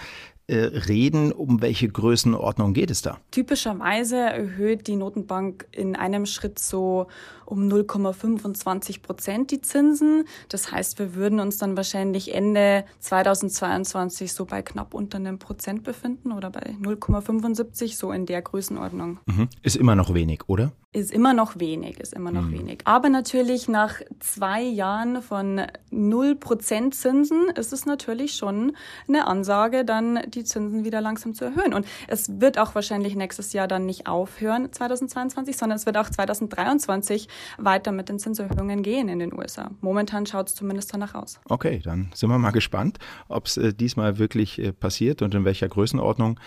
äh, 0.51 0.57
reden, 0.89 1.33
um 1.33 1.63
welche 1.63 1.89
Größenordnung 1.89 2.75
geht 2.75 2.91
es 2.91 3.03
da? 3.03 3.19
Typischerweise 3.31 4.17
erhöht 4.17 4.89
die 4.89 4.97
Notenbank 4.97 5.67
in 5.71 5.95
einem 5.95 6.27
Schritt 6.27 6.59
so 6.59 7.07
um 7.51 7.69
0,25 7.69 9.03
Prozent 9.03 9.51
die 9.51 9.61
Zinsen. 9.61 10.25
Das 10.49 10.71
heißt, 10.71 10.99
wir 10.99 11.15
würden 11.15 11.41
uns 11.41 11.59
dann 11.59 11.77
wahrscheinlich 11.77 12.35
Ende 12.35 12.85
2022 13.01 14.33
so 14.33 14.45
bei 14.45 14.63
knapp 14.63 14.95
unter 14.95 15.19
einem 15.19 15.39
Prozent 15.39 15.83
befinden 15.83 16.33
oder 16.33 16.51
bei 16.51 16.77
0,75, 16.81 17.97
so 17.97 18.13
in 18.13 18.27
der 18.27 18.43
Größenordnung. 18.43 19.19
Mhm. 19.27 19.49
Ist 19.63 19.77
immer 19.77 19.95
noch 19.95 20.15
wenig, 20.15 20.43
oder? 20.47 20.73
Ist 20.93 21.13
immer 21.13 21.35
noch 21.35 21.61
wenig, 21.61 22.01
ist 22.01 22.13
immer 22.15 22.33
noch 22.33 22.43
mhm. 22.43 22.53
wenig. 22.53 22.81
Aber 22.85 23.11
natürlich 23.11 23.69
nach 23.69 24.01
zwei 24.19 24.61
Jahren 24.61 25.23
von 25.23 25.63
0% 25.93 26.91
Zinsen 26.91 27.49
ist 27.55 27.73
es 27.73 27.87
natürlich 27.87 28.35
schon 28.35 28.77
eine 29.07 29.29
Ansage, 29.29 29.85
dann 29.85 30.19
die 30.27 30.43
Zinsen 30.43 30.85
wieder 30.85 31.01
langsam 31.01 31.33
zu 31.33 31.45
erhöhen. 31.45 31.75
Und 31.75 31.87
es 32.09 32.41
wird 32.41 32.59
auch 32.59 32.75
wahrscheinlich 32.75 33.15
nächstes 33.15 33.53
Jahr 33.53 33.69
dann 33.69 33.87
nicht 33.87 34.09
aufhören, 34.09 34.73
2022, 34.73 35.57
sondern 35.57 35.77
es 35.77 35.87
wird 35.87 35.97
auch 35.97 36.11
2023 36.11 37.29
weiter 37.59 37.93
mit 37.93 38.09
den 38.09 38.19
Zinserhöhungen 38.19 38.83
gehen 38.83 39.09
in 39.09 39.19
den 39.19 39.33
USA. 39.33 39.71
Momentan 39.81 40.27
schaut 40.27 40.49
es 40.49 40.55
zumindest 40.55 40.93
danach 40.93 41.15
aus. 41.15 41.41
Okay, 41.49 41.81
dann 41.83 42.11
sind 42.15 42.31
wir 42.31 42.39
mal 42.39 42.51
gespannt, 42.51 42.99
ob 43.29 43.47
es 43.47 43.57
äh, 43.57 43.73
diesmal 43.73 44.19
wirklich 44.19 44.59
äh, 44.59 44.73
passiert 44.73 45.23
und 45.23 45.35
in 45.35 45.45
welcher 45.45 45.69
Größenordnung. 45.69 46.39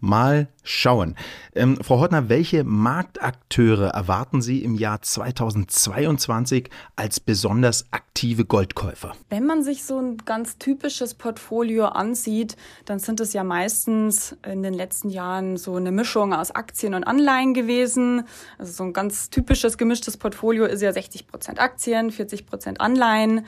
Mal 0.00 0.48
schauen. 0.62 1.16
Ähm, 1.54 1.76
Frau 1.82 2.00
Hortner, 2.00 2.28
welche 2.28 2.64
Marktakteure 2.64 3.88
erwarten 3.88 4.42
Sie 4.42 4.62
im 4.64 4.74
Jahr 4.74 5.02
2022 5.02 6.70
als 6.96 7.20
besonders 7.20 7.86
aktive 8.12 8.44
Goldkäufer? 8.44 9.16
Wenn 9.30 9.46
man 9.46 9.62
sich 9.62 9.84
so 9.84 9.98
ein 9.98 10.18
ganz 10.18 10.58
typisches 10.58 11.14
Portfolio 11.14 11.86
ansieht, 11.86 12.56
dann 12.84 12.98
sind 12.98 13.20
es 13.20 13.32
ja 13.32 13.42
meistens 13.42 14.36
in 14.46 14.62
den 14.62 14.74
letzten 14.74 15.08
Jahren 15.08 15.56
so 15.56 15.76
eine 15.76 15.92
Mischung 15.92 16.34
aus 16.34 16.50
Aktien 16.50 16.92
und 16.92 17.04
Anleihen 17.04 17.54
gewesen. 17.54 18.24
Also 18.58 18.72
so 18.72 18.84
ein 18.84 18.92
ganz 18.92 19.30
typisches 19.30 19.78
gemischtes 19.78 20.18
Portfolio 20.18 20.66
ist 20.66 20.82
ja 20.82 20.92
60 20.92 21.26
Prozent 21.26 21.58
Aktien, 21.58 22.10
40 22.10 22.44
Prozent 22.44 22.80
Anleihen. 22.82 23.46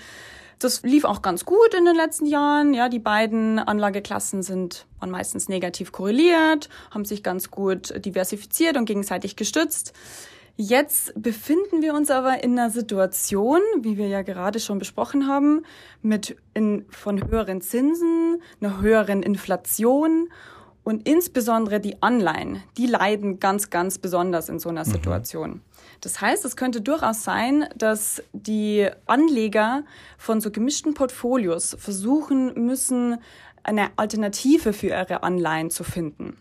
Das 0.61 0.83
lief 0.83 1.05
auch 1.05 1.21
ganz 1.21 1.45
gut 1.45 1.75
in 1.77 1.85
den 1.85 1.95
letzten 1.95 2.25
Jahren. 2.25 2.73
Ja, 2.73 2.89
die 2.89 3.01
beiden 3.01 3.59
Anlageklassen 3.59 4.43
sind 4.43 4.87
meistens 5.05 5.51
negativ 5.51 5.93
korreliert, 5.93 6.71
haben 6.91 7.05
sich 7.05 7.23
ganz 7.23 7.51
gut 7.51 7.93
diversifiziert 8.03 8.79
und 8.79 8.87
gegenseitig 8.87 9.37
gestützt. 9.37 9.93
Jetzt 10.57 11.13
befinden 11.21 11.83
wir 11.83 11.95
uns 11.95 12.13
aber 12.13 12.45
in 12.45 12.57
einer 12.57 12.71
Situation, 12.71 13.61
wie 13.81 13.97
wir 13.97 14.07
ja 14.07 14.23
gerade 14.23 14.61
schon 14.61 14.79
besprochen 14.79 15.27
haben, 15.27 15.65
mit 16.01 16.37
in, 16.55 16.87
von 16.91 17.29
höheren 17.29 17.61
Zinsen, 17.61 18.41
einer 18.61 18.81
höheren 18.81 19.25
Inflation 19.25 20.29
und 20.85 21.09
insbesondere 21.09 21.81
die 21.81 22.01
Anleihen, 22.03 22.63
die 22.77 22.87
leiden 22.87 23.41
ganz, 23.41 23.71
ganz 23.71 23.99
besonders 23.99 24.49
in 24.49 24.61
so 24.61 24.69
einer 24.69 24.87
mhm. 24.87 24.91
Situation. 24.91 25.61
Das 26.03 26.21
heißt, 26.21 26.45
es 26.45 26.57
könnte 26.57 26.83
durchaus 26.83 27.25
sein, 27.25 27.67
dass 27.75 28.23
die 28.33 28.89
Anleger 29.07 29.83
von 30.19 30.41
so 30.41 30.53
gemischten 30.53 30.95
Portfolios 30.95 31.75
versuchen 31.81 32.67
müssen, 32.67 33.17
eine 33.65 33.89
Alternative 33.97 34.73
für 34.73 34.89
ihre 34.89 35.25
Anleihen 35.25 35.71
zu 35.71 35.83
finden. 35.83 36.37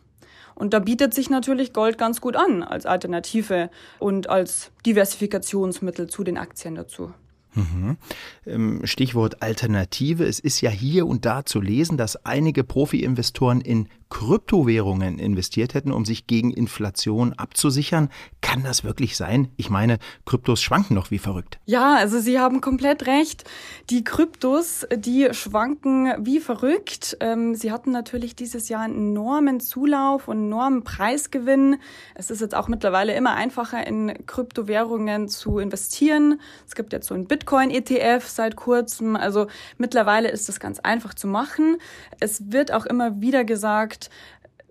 Und 0.56 0.74
da 0.74 0.80
bietet 0.80 1.14
sich 1.14 1.30
natürlich 1.30 1.74
Gold 1.74 1.98
ganz 1.98 2.22
gut 2.22 2.36
an 2.36 2.64
als 2.64 2.86
Alternative 2.86 3.70
und 4.00 4.30
als 4.30 4.72
Diversifikationsmittel 4.86 6.08
zu 6.08 6.24
den 6.24 6.38
Aktien 6.38 6.76
dazu. 6.76 7.14
Mhm. 7.56 7.98
Ähm, 8.46 8.82
Stichwort 8.84 9.42
Alternative. 9.42 10.26
Es 10.26 10.40
ist 10.40 10.62
ja 10.62 10.70
hier 10.70 11.06
und 11.06 11.26
da 11.26 11.46
zu 11.46 11.62
lesen, 11.62 11.98
dass 11.98 12.26
einige 12.26 12.64
Profi-Investoren 12.64 13.62
in 13.62 13.90
Kryptowährungen 14.14 15.18
investiert 15.18 15.74
hätten, 15.74 15.92
um 15.92 16.06
sich 16.06 16.28
gegen 16.28 16.52
Inflation 16.52 17.34
abzusichern. 17.34 18.10
Kann 18.42 18.62
das 18.62 18.84
wirklich 18.84 19.18
sein? 19.18 19.52
Ich 19.58 19.72
meine, 19.72 19.98
Kryptos 20.24 20.62
schwanken 20.62 20.94
noch 20.94 21.10
wie 21.10 21.18
verrückt. 21.18 21.58
Ja, 21.66 21.96
also 21.96 22.20
Sie 22.20 22.40
haben 22.40 22.62
komplett 22.62 23.08
recht. 23.08 23.44
Die 23.90 24.04
Kryptos, 24.04 24.86
die 24.96 25.30
schwanken 25.32 26.14
wie 26.20 26.40
verrückt. 26.40 27.18
Ähm, 27.22 27.56
Sie 27.56 27.72
hatten 27.72 27.90
natürlich 27.90 28.36
dieses 28.36 28.70
Jahr 28.70 28.84
einen 28.84 29.14
enormen 29.14 29.60
Zulauf 29.60 30.28
und 30.28 30.38
enormen 30.38 30.84
Preisgewinn. 30.84 31.78
Es 32.14 32.30
ist 32.30 32.40
jetzt 32.40 32.54
auch 32.54 32.68
mittlerweile 32.68 33.16
immer 33.16 33.34
einfacher, 33.34 33.88
in 33.88 34.14
Kryptowährungen 34.28 35.28
zu 35.28 35.58
investieren. 35.58 36.40
Es 36.68 36.76
gibt 36.76 36.94
jetzt 36.94 37.08
so 37.08 37.16
einen 37.16 37.26
Bitcoin-ETF 37.26 38.28
seit 38.28 38.58
kurzem. 38.58 39.16
Also 39.16 39.48
mittlerweile 39.80 40.30
ist 40.30 40.48
das 40.50 40.60
ganz 40.60 40.78
einfach 40.80 41.16
zu 41.16 41.26
machen. 41.26 41.78
Es 42.20 42.52
wird 42.52 42.72
auch 42.72 42.86
immer 42.86 43.20
wieder 43.20 43.44
gesagt, 43.44 44.03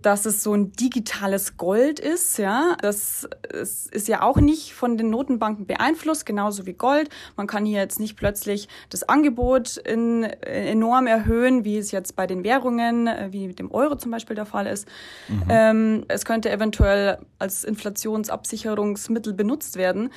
dass 0.03 0.27
es 0.27 0.43
so 0.43 0.53
ein 0.53 0.73
digitales 0.73 1.57
Gold 1.57 2.01
ist, 2.01 2.39
ja. 2.39 2.77
Das 2.81 3.29
ist 3.53 4.09
ja 4.09 4.23
auch 4.23 4.37
nicht 4.37 4.75
von 4.75 4.97
den 4.97 5.11
Notenbanken 5.11 5.67
beeinflusst, 5.67 6.27
genauso 6.27 6.67
wie 6.67 6.73
Gold. 6.73 7.09
Man 7.37 7.47
kann 7.47 7.65
hier 7.65 7.81
jetzt 7.81 8.01
nicht 8.01 8.17
plötzlich 8.17 8.69
das 8.91 9.05
Angebot 9.05 9.77
in, 9.77 10.25
enorm 10.25 11.07
erhöhen, 11.07 11.65
wie 11.65 11.79
es 11.79 11.93
jetzt 11.93 12.17
bei 12.17 12.27
den 12.27 12.45
Währungen, 12.45 13.07
äh, 13.07 13.29
wie 13.31 13.47
mit 13.47 13.59
dem 13.59 13.71
Euro 13.71 13.97
zum 13.97 14.11
Beispiel 14.11 14.37
der 14.37 14.47
Fall 14.47 14.67
ist. 14.67 14.89
Mhm. 15.29 15.43
Ähm, 15.49 16.05
es 16.09 16.25
könnte 16.25 16.51
eventuell 16.51 17.19
als 17.39 17.65
Inflationsabsicherungsmittel 17.65 19.33
benutzt 19.33 19.77
werden. 19.77 20.11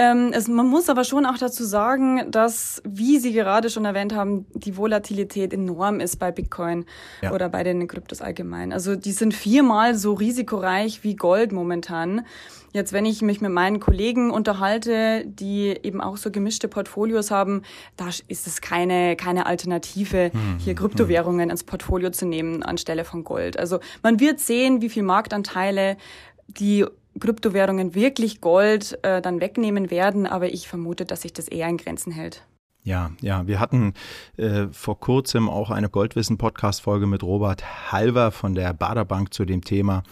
Ähm, 0.00 0.30
es, 0.32 0.48
man 0.48 0.66
muss 0.66 0.88
aber 0.88 1.04
schon 1.04 1.26
auch 1.26 1.36
dazu 1.36 1.62
sagen, 1.62 2.30
dass, 2.30 2.80
wie 2.88 3.18
Sie 3.18 3.34
gerade 3.34 3.68
schon 3.68 3.84
erwähnt 3.84 4.14
haben, 4.14 4.46
die 4.54 4.78
Volatilität 4.78 5.52
enorm 5.52 6.00
ist 6.00 6.16
bei 6.16 6.32
Bitcoin 6.32 6.86
ja. 7.20 7.32
oder 7.32 7.50
bei 7.50 7.64
den 7.64 7.86
Kryptos 7.86 8.22
allgemein. 8.22 8.72
Also 8.72 8.96
die 8.96 9.12
sind 9.12 9.34
viermal 9.34 9.94
so 9.94 10.14
risikoreich 10.14 11.04
wie 11.04 11.16
Gold 11.16 11.52
momentan. 11.52 12.24
Jetzt, 12.72 12.94
wenn 12.94 13.04
ich 13.04 13.20
mich 13.20 13.42
mit 13.42 13.50
meinen 13.50 13.78
Kollegen 13.78 14.30
unterhalte, 14.30 15.26
die 15.26 15.78
eben 15.82 16.00
auch 16.00 16.16
so 16.16 16.30
gemischte 16.30 16.68
Portfolios 16.68 17.30
haben, 17.30 17.60
da 17.98 18.08
ist 18.26 18.46
es 18.46 18.62
keine, 18.62 19.16
keine 19.16 19.44
Alternative, 19.44 20.30
hm, 20.32 20.58
hier 20.58 20.74
Kryptowährungen 20.76 21.44
hm. 21.44 21.50
ins 21.50 21.64
Portfolio 21.64 22.08
zu 22.08 22.24
nehmen 22.24 22.62
anstelle 22.62 23.04
von 23.04 23.22
Gold. 23.22 23.58
Also 23.58 23.80
man 24.02 24.18
wird 24.18 24.40
sehen, 24.40 24.80
wie 24.80 24.88
viel 24.88 25.02
Marktanteile 25.02 25.98
die 26.46 26.86
Kryptowährungen 27.18 27.94
wirklich 27.94 28.40
Gold 28.40 28.98
äh, 29.02 29.20
dann 29.20 29.40
wegnehmen 29.40 29.90
werden, 29.90 30.26
aber 30.26 30.52
ich 30.52 30.68
vermute, 30.68 31.04
dass 31.04 31.22
sich 31.22 31.32
das 31.32 31.48
eher 31.48 31.68
in 31.68 31.76
Grenzen 31.76 32.12
hält. 32.12 32.44
Ja, 32.82 33.10
ja, 33.20 33.46
wir 33.46 33.60
hatten 33.60 33.92
äh, 34.38 34.68
vor 34.72 34.98
kurzem 34.98 35.50
auch 35.50 35.70
eine 35.70 35.90
Goldwissen-Podcast-Folge 35.90 37.06
mit 37.06 37.22
Robert 37.22 37.92
Halver 37.92 38.30
von 38.30 38.54
der 38.54 38.72
Baderbank 38.72 39.34
zu 39.34 39.44
dem 39.44 39.62
Thema. 39.62 40.02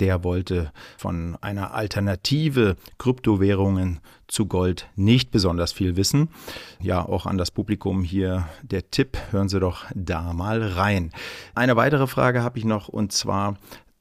Der 0.00 0.24
wollte 0.24 0.72
von 0.96 1.38
einer 1.42 1.74
Alternative 1.74 2.74
Kryptowährungen 2.98 4.00
zu 4.26 4.46
Gold 4.46 4.88
nicht 4.96 5.30
besonders 5.30 5.72
viel 5.72 5.96
wissen. 5.96 6.30
Ja, 6.80 7.06
auch 7.06 7.24
an 7.24 7.38
das 7.38 7.52
Publikum 7.52 8.02
hier 8.02 8.48
der 8.62 8.90
Tipp, 8.90 9.16
hören 9.30 9.48
Sie 9.48 9.60
doch 9.60 9.84
da 9.94 10.32
mal 10.32 10.60
rein. 10.60 11.12
Eine 11.54 11.76
weitere 11.76 12.08
Frage 12.08 12.42
habe 12.42 12.58
ich 12.58 12.64
noch 12.64 12.88
und 12.88 13.12
zwar 13.12 13.56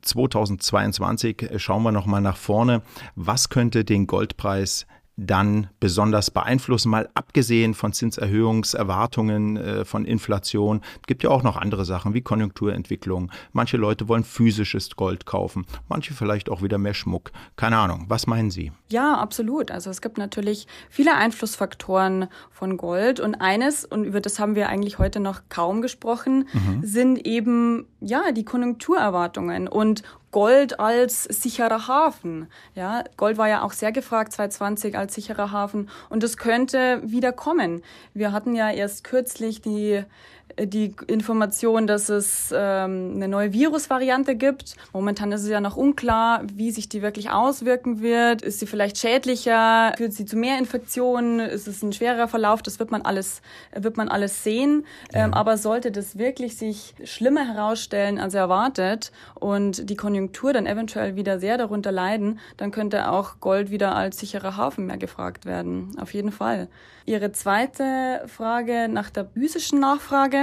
2022 0.07 1.49
schauen 1.57 1.83
wir 1.83 1.91
noch 1.91 2.05
mal 2.05 2.21
nach 2.21 2.37
vorne. 2.37 2.81
Was 3.15 3.49
könnte 3.49 3.85
den 3.85 4.07
Goldpreis 4.07 4.87
dann 5.17 5.67
besonders 5.79 6.29
beeinflussen, 6.29 6.91
mal 6.91 7.09
abgesehen 7.15 7.73
von 7.73 7.91
Zinserhöhungserwartungen, 7.91 9.57
äh, 9.57 9.85
von 9.85 10.05
Inflation. 10.05 10.81
Es 11.01 11.07
gibt 11.07 11.23
ja 11.23 11.31
auch 11.31 11.41
noch 11.41 11.57
andere 11.57 11.85
Sachen 11.85 12.13
wie 12.13 12.21
Konjunkturentwicklung. 12.21 13.31
Manche 13.51 13.77
Leute 13.77 14.07
wollen 14.07 14.23
physisches 14.23 14.95
Gold 14.95 15.25
kaufen, 15.25 15.65
manche 15.89 16.13
vielleicht 16.13 16.49
auch 16.49 16.61
wieder 16.61 16.77
mehr 16.77 16.93
Schmuck. 16.93 17.31
Keine 17.55 17.77
Ahnung. 17.77 18.05
Was 18.07 18.27
meinen 18.27 18.51
Sie? 18.51 18.71
Ja, 18.89 19.15
absolut. 19.15 19.71
Also 19.71 19.89
es 19.89 20.01
gibt 20.01 20.19
natürlich 20.19 20.67
viele 20.89 21.15
Einflussfaktoren 21.15 22.27
von 22.51 22.77
Gold 22.77 23.19
und 23.19 23.35
eines, 23.35 23.85
und 23.85 24.05
über 24.05 24.21
das 24.21 24.39
haben 24.39 24.55
wir 24.55 24.69
eigentlich 24.69 24.99
heute 24.99 25.19
noch 25.19 25.41
kaum 25.49 25.81
gesprochen, 25.81 26.47
mhm. 26.53 26.83
sind 26.83 27.25
eben 27.25 27.87
ja 27.99 28.31
die 28.31 28.45
Konjunkturerwartungen 28.45 29.67
und 29.67 30.03
Gold 30.31 30.79
als 30.79 31.23
sicherer 31.23 31.87
Hafen. 31.87 32.47
Ja, 32.75 33.03
Gold 33.15 33.37
war 33.37 33.47
ja 33.47 33.63
auch 33.63 33.71
sehr 33.71 33.91
gefragt 33.91 34.33
2020 34.33 34.97
als 34.97 35.13
sicherer 35.15 35.51
Hafen 35.51 35.89
und 36.09 36.21
das 36.23 36.37
könnte 36.37 37.01
wieder 37.03 37.31
kommen. 37.31 37.81
Wir 38.13 38.31
hatten 38.31 38.53
ja 38.53 38.69
erst 38.69 39.03
kürzlich 39.03 39.61
die 39.61 40.03
die 40.59 40.95
Information, 41.07 41.87
dass 41.87 42.09
es 42.09 42.53
ähm, 42.55 43.13
eine 43.15 43.27
neue 43.27 43.53
Virusvariante 43.53 44.35
gibt. 44.35 44.75
Momentan 44.91 45.31
ist 45.31 45.43
es 45.43 45.49
ja 45.49 45.61
noch 45.61 45.77
unklar, 45.77 46.43
wie 46.51 46.71
sich 46.71 46.89
die 46.89 47.01
wirklich 47.01 47.29
auswirken 47.29 48.01
wird. 48.01 48.41
Ist 48.41 48.59
sie 48.59 48.67
vielleicht 48.67 48.97
schädlicher? 48.97 49.93
Führt 49.97 50.13
sie 50.13 50.25
zu 50.25 50.35
mehr 50.35 50.57
Infektionen? 50.57 51.39
Ist 51.39 51.67
es 51.67 51.83
ein 51.83 51.93
schwerer 51.93 52.27
Verlauf? 52.27 52.63
Das 52.63 52.79
wird 52.79 52.91
man 52.91 53.03
alles, 53.03 53.41
wird 53.75 53.97
man 53.97 54.09
alles 54.09 54.43
sehen. 54.43 54.85
Ja. 55.13 55.25
Ähm, 55.25 55.33
aber 55.33 55.57
sollte 55.57 55.91
das 55.91 56.17
wirklich 56.17 56.57
sich 56.57 56.95
schlimmer 57.03 57.45
herausstellen 57.47 58.19
als 58.19 58.33
erwartet 58.33 59.11
und 59.35 59.89
die 59.89 59.95
Konjunktur 59.95 60.53
dann 60.53 60.65
eventuell 60.65 61.15
wieder 61.15 61.39
sehr 61.39 61.57
darunter 61.57 61.91
leiden, 61.91 62.39
dann 62.57 62.71
könnte 62.71 63.11
auch 63.11 63.39
Gold 63.39 63.69
wieder 63.69 63.95
als 63.95 64.19
sicherer 64.19 64.57
Hafen 64.57 64.87
mehr 64.87 64.97
gefragt 64.97 65.45
werden. 65.45 65.91
Auf 65.99 66.13
jeden 66.13 66.31
Fall. 66.31 66.67
Ihre 67.05 67.31
zweite 67.31 68.23
Frage 68.27 68.89
nach 68.89 69.09
der 69.09 69.25
physischen 69.25 69.79
Nachfrage. 69.79 70.36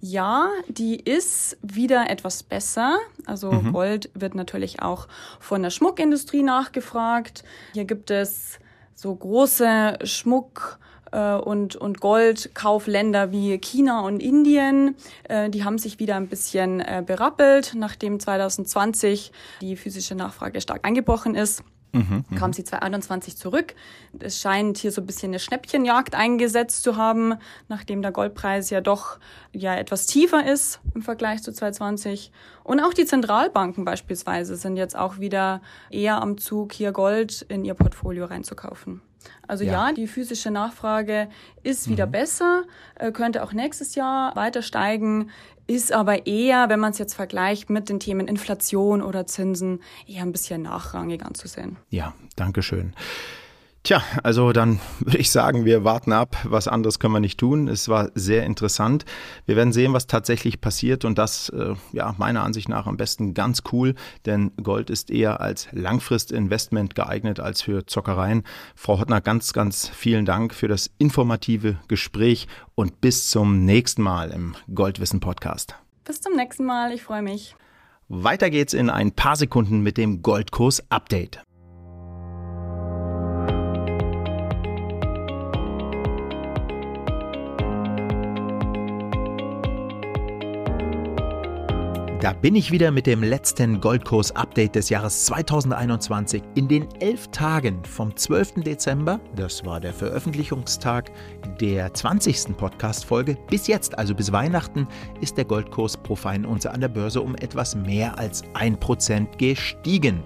Ja, 0.00 0.48
die 0.68 0.96
ist 0.96 1.58
wieder 1.62 2.10
etwas 2.10 2.42
besser. 2.42 2.98
Also 3.26 3.52
mhm. 3.52 3.72
Gold 3.72 4.10
wird 4.14 4.34
natürlich 4.34 4.82
auch 4.82 5.08
von 5.40 5.62
der 5.62 5.70
Schmuckindustrie 5.70 6.42
nachgefragt. 6.42 7.44
Hier 7.72 7.84
gibt 7.84 8.10
es 8.10 8.58
so 8.94 9.14
große 9.14 9.98
Schmuck- 10.04 10.78
äh, 11.12 11.34
und, 11.34 11.76
und 11.76 12.00
Goldkaufländer 12.00 13.32
wie 13.32 13.58
China 13.58 14.00
und 14.00 14.20
Indien. 14.20 14.96
Äh, 15.24 15.50
die 15.50 15.64
haben 15.64 15.78
sich 15.78 15.98
wieder 15.98 16.16
ein 16.16 16.28
bisschen 16.28 16.80
äh, 16.80 17.02
berappelt, 17.04 17.72
nachdem 17.76 18.20
2020 18.20 19.32
die 19.60 19.76
physische 19.76 20.14
Nachfrage 20.14 20.60
stark 20.60 20.84
eingebrochen 20.84 21.34
ist. 21.34 21.62
Mhm, 21.92 22.24
mhm, 22.28 22.36
kam 22.36 22.52
sie 22.52 22.64
2021 22.64 23.36
zurück. 23.36 23.74
Es 24.18 24.40
scheint 24.40 24.78
hier 24.78 24.92
so 24.92 25.00
ein 25.00 25.06
bisschen 25.06 25.30
eine 25.30 25.38
Schnäppchenjagd 25.38 26.14
eingesetzt 26.14 26.82
zu 26.82 26.96
haben, 26.96 27.34
nachdem 27.68 28.02
der 28.02 28.12
Goldpreis 28.12 28.70
ja 28.70 28.80
doch 28.80 29.18
ja 29.52 29.74
etwas 29.74 30.06
tiefer 30.06 30.46
ist 30.50 30.80
im 30.94 31.02
Vergleich 31.02 31.42
zu 31.42 31.52
2020. 31.52 32.32
Und 32.64 32.80
auch 32.80 32.92
die 32.92 33.06
Zentralbanken 33.06 33.84
beispielsweise 33.84 34.56
sind 34.56 34.76
jetzt 34.76 34.96
auch 34.96 35.18
wieder 35.18 35.62
eher 35.90 36.20
am 36.20 36.38
Zug, 36.38 36.72
hier 36.72 36.92
Gold 36.92 37.42
in 37.48 37.64
ihr 37.64 37.74
Portfolio 37.74 38.26
reinzukaufen. 38.26 39.00
Also 39.46 39.64
ja. 39.64 39.88
ja, 39.88 39.92
die 39.92 40.06
physische 40.06 40.50
Nachfrage 40.50 41.28
ist 41.62 41.88
wieder 41.88 42.06
mhm. 42.06 42.12
besser, 42.12 42.62
äh, 42.96 43.12
könnte 43.12 43.42
auch 43.42 43.52
nächstes 43.52 43.94
Jahr 43.94 44.34
weiter 44.36 44.62
steigen 44.62 45.30
ist 45.66 45.92
aber 45.92 46.26
eher, 46.26 46.68
wenn 46.68 46.80
man 46.80 46.92
es 46.92 46.98
jetzt 46.98 47.14
vergleicht 47.14 47.70
mit 47.70 47.88
den 47.88 48.00
Themen 48.00 48.28
Inflation 48.28 49.02
oder 49.02 49.26
Zinsen, 49.26 49.82
eher 50.06 50.22
ein 50.22 50.32
bisschen 50.32 50.62
nachrangig 50.62 51.24
anzusehen. 51.24 51.76
Ja, 51.90 52.14
danke 52.36 52.62
schön. 52.62 52.94
Tja, 53.86 54.02
also 54.24 54.50
dann 54.50 54.80
würde 54.98 55.18
ich 55.18 55.30
sagen, 55.30 55.64
wir 55.64 55.84
warten 55.84 56.10
ab. 56.10 56.36
Was 56.42 56.66
anderes 56.66 56.98
können 56.98 57.12
wir 57.12 57.20
nicht 57.20 57.38
tun. 57.38 57.68
Es 57.68 57.88
war 57.88 58.10
sehr 58.16 58.44
interessant. 58.44 59.04
Wir 59.44 59.54
werden 59.54 59.72
sehen, 59.72 59.92
was 59.92 60.08
tatsächlich 60.08 60.60
passiert 60.60 61.04
und 61.04 61.18
das, 61.18 61.50
äh, 61.50 61.74
ja, 61.92 62.12
meiner 62.18 62.42
Ansicht 62.42 62.68
nach 62.68 62.88
am 62.88 62.96
besten 62.96 63.32
ganz 63.32 63.62
cool, 63.70 63.94
denn 64.24 64.50
Gold 64.60 64.90
ist 64.90 65.08
eher 65.08 65.40
als 65.40 65.68
Langfristinvestment 65.70 66.96
geeignet 66.96 67.38
als 67.38 67.62
für 67.62 67.86
Zockereien. 67.86 68.42
Frau 68.74 68.98
Hottner, 68.98 69.20
ganz, 69.20 69.52
ganz 69.52 69.88
vielen 69.88 70.24
Dank 70.24 70.52
für 70.52 70.66
das 70.66 70.90
informative 70.98 71.76
Gespräch 71.86 72.48
und 72.74 73.00
bis 73.00 73.30
zum 73.30 73.64
nächsten 73.64 74.02
Mal 74.02 74.32
im 74.32 74.56
Goldwissen 74.74 75.20
Podcast. 75.20 75.76
Bis 76.04 76.20
zum 76.20 76.34
nächsten 76.34 76.64
Mal. 76.64 76.92
Ich 76.92 77.04
freue 77.04 77.22
mich. 77.22 77.54
Weiter 78.08 78.50
geht's 78.50 78.74
in 78.74 78.90
ein 78.90 79.12
paar 79.12 79.36
Sekunden 79.36 79.80
mit 79.80 79.96
dem 79.96 80.22
Goldkurs 80.22 80.82
Update. 80.90 81.45
Da 92.26 92.32
bin 92.32 92.56
ich 92.56 92.72
wieder 92.72 92.90
mit 92.90 93.06
dem 93.06 93.22
letzten 93.22 93.80
Goldkurs-Update 93.80 94.74
des 94.74 94.88
Jahres 94.88 95.26
2021. 95.26 96.42
In 96.56 96.66
den 96.66 96.88
elf 97.00 97.28
Tagen 97.28 97.84
vom 97.84 98.16
12. 98.16 98.64
Dezember, 98.64 99.20
das 99.36 99.64
war 99.64 99.78
der 99.78 99.92
Veröffentlichungstag 99.92 101.12
der 101.60 101.94
20. 101.94 102.56
Podcast-Folge, 102.56 103.38
bis 103.48 103.68
jetzt, 103.68 103.96
also 103.96 104.12
bis 104.12 104.32
Weihnachten, 104.32 104.88
ist 105.20 105.36
der 105.36 105.44
Goldkurs 105.44 105.96
pro 105.96 106.16
Feinunze 106.16 106.72
an 106.72 106.80
der 106.80 106.88
Börse 106.88 107.20
um 107.20 107.36
etwas 107.36 107.76
mehr 107.76 108.18
als 108.18 108.42
1% 108.54 109.36
gestiegen. 109.36 110.24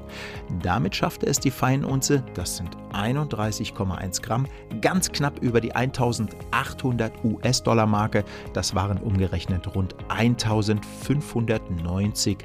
Damit 0.63 0.97
schaffte 0.97 1.27
es 1.27 1.39
die 1.39 1.51
Feinunze, 1.51 2.25
das 2.33 2.57
sind 2.57 2.79
31,1 2.93 4.23
Gramm, 4.23 4.47
ganz 4.81 5.13
knapp 5.13 5.39
über 5.41 5.61
die 5.61 5.75
1800 5.75 7.13
US-Dollar-Marke. 7.25 8.25
Das 8.53 8.75
waren 8.75 8.99
umgerechnet 8.99 9.75
rund 9.75 9.95
1590 10.09 12.39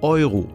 Euro. 0.00 0.48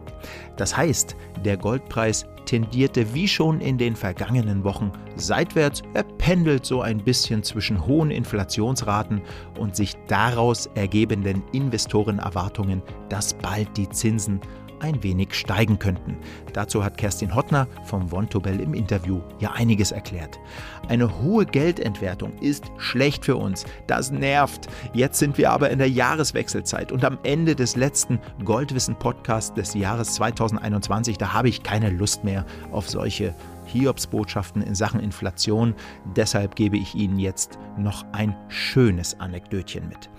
Das 0.58 0.75
heißt, 0.75 1.15
der 1.43 1.58
Goldpreis 1.58 2.25
tendierte 2.45 3.13
wie 3.13 3.28
schon 3.28 3.62
in 3.62 3.78
den 3.78 3.95
vergangenen 3.95 4.63
Wochen 4.63 4.91
seitwärts. 5.15 5.84
Er 5.93 6.04
pendelt 6.04 6.65
so 6.65 6.82
ein 6.82 6.97
bisschen 6.97 7.43
zwischen 7.43 7.86
hohen 7.86 8.10
Inflationsraten 8.10 9.21
und 9.60 9.75
sich 9.75 9.95
daraus 10.08 10.67
ergebenden 10.73 11.43
Investorenerwartungen, 11.52 12.82
dass 13.10 13.36
bald 13.36 13.78
die 13.78 13.89
Zinsen 13.89 14.41
ein 14.81 15.03
wenig 15.03 15.33
steigen 15.33 15.79
könnten. 15.79 16.17
Dazu 16.53 16.83
hat 16.83 16.97
Kerstin 16.97 17.33
Hottner 17.33 17.67
vom 17.83 18.11
Vontobel 18.11 18.59
im 18.59 18.73
Interview 18.73 19.21
ja 19.39 19.51
einiges 19.51 19.91
erklärt. 19.91 20.39
Eine 20.87 21.21
hohe 21.21 21.45
Geldentwertung 21.45 22.37
ist 22.39 22.71
schlecht 22.77 23.25
für 23.25 23.35
uns. 23.35 23.65
Das 23.87 24.11
nervt. 24.11 24.67
Jetzt 24.93 25.19
sind 25.19 25.37
wir 25.37 25.51
aber 25.51 25.69
in 25.69 25.79
der 25.79 25.89
Jahreswechselzeit 25.89 26.91
und 26.91 27.03
am 27.05 27.19
Ende 27.23 27.55
des 27.55 27.75
letzten 27.75 28.19
Goldwissen-Podcasts 28.43 29.53
des 29.53 29.73
Jahres 29.73 30.15
2021, 30.15 31.17
da 31.17 31.33
habe 31.33 31.49
ich 31.49 31.63
keine 31.63 31.89
Lust 31.89 32.23
mehr 32.23 32.45
auf 32.71 32.89
solche 32.89 33.33
Hiobsbotschaften 33.65 34.61
in 34.61 34.75
Sachen 34.75 34.99
Inflation. 34.99 35.75
Deshalb 36.15 36.55
gebe 36.55 36.77
ich 36.77 36.95
Ihnen 36.95 37.19
jetzt 37.19 37.59
noch 37.77 38.05
ein 38.11 38.35
schönes 38.47 39.19
Anekdötchen 39.19 39.87
mit. 39.87 40.09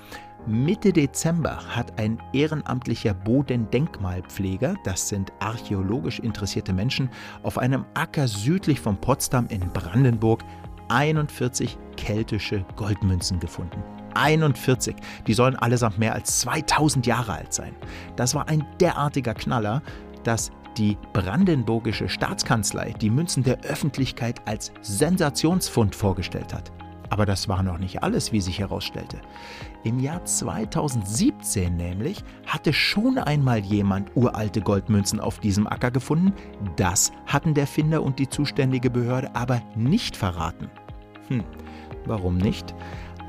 Mitte 0.47 0.93
Dezember 0.93 1.59
hat 1.69 1.99
ein 1.99 2.19
ehrenamtlicher 2.33 3.13
Bodendenkmalpfleger, 3.13 4.75
das 4.85 5.09
sind 5.09 5.33
archäologisch 5.39 6.19
interessierte 6.19 6.73
Menschen, 6.73 7.11
auf 7.43 7.59
einem 7.59 7.85
Acker 7.95 8.27
südlich 8.27 8.81
von 8.81 8.97
Potsdam 8.97 9.47
in 9.49 9.61
Brandenburg 9.73 10.43
41 10.89 11.79
keltische 11.97 12.65
Goldmünzen 12.77 13.39
gefunden. 13.39 13.83
41. 14.15 14.97
Die 15.27 15.35
sollen 15.35 15.57
allesamt 15.57 15.99
mehr 15.99 16.15
als 16.15 16.41
2000 16.41 17.07
Jahre 17.07 17.35
alt 17.35 17.53
sein. 17.53 17.77
Das 18.17 18.35
war 18.35 18.49
ein 18.49 18.67
derartiger 18.81 19.35
Knaller, 19.35 19.83
dass 20.25 20.51
die 20.77 20.97
brandenburgische 21.13 22.09
Staatskanzlei 22.09 22.93
die 23.01 23.11
Münzen 23.11 23.43
der 23.43 23.61
Öffentlichkeit 23.61 24.41
als 24.49 24.73
Sensationsfund 24.81 25.95
vorgestellt 25.95 26.55
hat. 26.55 26.73
Aber 27.11 27.27
das 27.27 27.49
war 27.49 27.63
noch 27.63 27.79
nicht 27.79 28.03
alles, 28.03 28.33
wie 28.33 28.41
sich 28.41 28.61
herausstellte. 28.61 29.21
Im 29.83 29.99
Jahr 29.99 30.25
2017 30.25 31.77
nämlich 31.77 32.25
hatte 32.47 32.73
schon 32.73 33.19
einmal 33.19 33.59
jemand 33.59 34.17
uralte 34.17 34.61
Goldmünzen 34.61 35.21
auf 35.21 35.41
diesem 35.41 35.67
Acker 35.67 35.91
gefunden. 35.91 36.33
Das 36.77 37.13
hatten 37.27 37.55
der 37.55 37.67
Finder 37.67 38.03
und 38.03 38.19
die 38.19 38.29
zuständige 38.29 38.91
Behörde 38.91 39.35
aber 39.35 39.61
nicht 39.75 40.17
verraten. 40.17 40.71
Hm, 41.29 41.45
warum 42.07 42.39
nicht? 42.39 42.75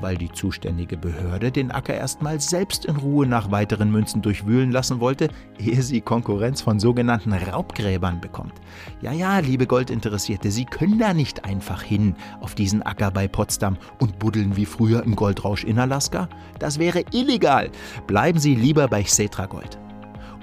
Weil 0.02 0.16
die 0.16 0.30
zuständige 0.30 0.96
Behörde 0.96 1.50
den 1.50 1.70
Acker 1.70 1.94
erstmal 1.94 2.40
selbst 2.40 2.84
in 2.84 2.96
Ruhe 2.96 3.26
nach 3.26 3.50
weiteren 3.50 3.90
Münzen 3.90 4.20
durchwühlen 4.20 4.70
lassen 4.70 5.00
wollte, 5.00 5.28
ehe 5.58 5.82
sie 5.82 6.00
Konkurrenz 6.00 6.60
von 6.60 6.80
sogenannten 6.80 7.32
Raubgräbern 7.32 8.20
bekommt. 8.20 8.54
Ja, 9.00 9.12
ja, 9.12 9.38
liebe 9.38 9.66
Goldinteressierte, 9.66 10.50
Sie 10.50 10.64
können 10.64 10.98
da 10.98 11.14
nicht 11.14 11.44
einfach 11.44 11.82
hin 11.82 12.14
auf 12.40 12.54
diesen 12.54 12.82
Acker 12.82 13.10
bei 13.10 13.28
Potsdam 13.28 13.78
und 14.00 14.18
buddeln 14.18 14.56
wie 14.56 14.66
früher 14.66 15.02
im 15.04 15.16
Goldrausch 15.16 15.64
in 15.64 15.78
Alaska. 15.78 16.28
Das 16.58 16.78
wäre 16.78 17.04
illegal. 17.12 17.70
Bleiben 18.06 18.38
Sie 18.38 18.54
lieber 18.54 18.88
bei 18.88 19.02
Xetra 19.02 19.46
Gold. 19.46 19.78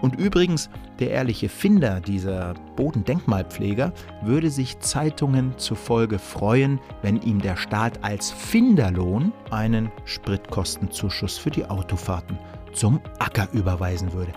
Und 0.01 0.19
übrigens, 0.19 0.69
der 0.99 1.11
ehrliche 1.11 1.49
Finder 1.49 1.99
dieser 1.99 2.53
Bodendenkmalpfleger 2.75 3.91
würde 4.21 4.49
sich 4.49 4.79
Zeitungen 4.79 5.57
zufolge 5.57 6.19
freuen, 6.19 6.79
wenn 7.01 7.21
ihm 7.21 7.41
der 7.41 7.57
Staat 7.57 8.03
als 8.03 8.31
Finderlohn 8.31 9.33
einen 9.51 9.91
Spritkostenzuschuss 10.05 11.37
für 11.37 11.51
die 11.51 11.65
Autofahrten 11.65 12.37
zum 12.73 12.99
Acker 13.19 13.47
überweisen 13.53 14.13
würde. 14.13 14.31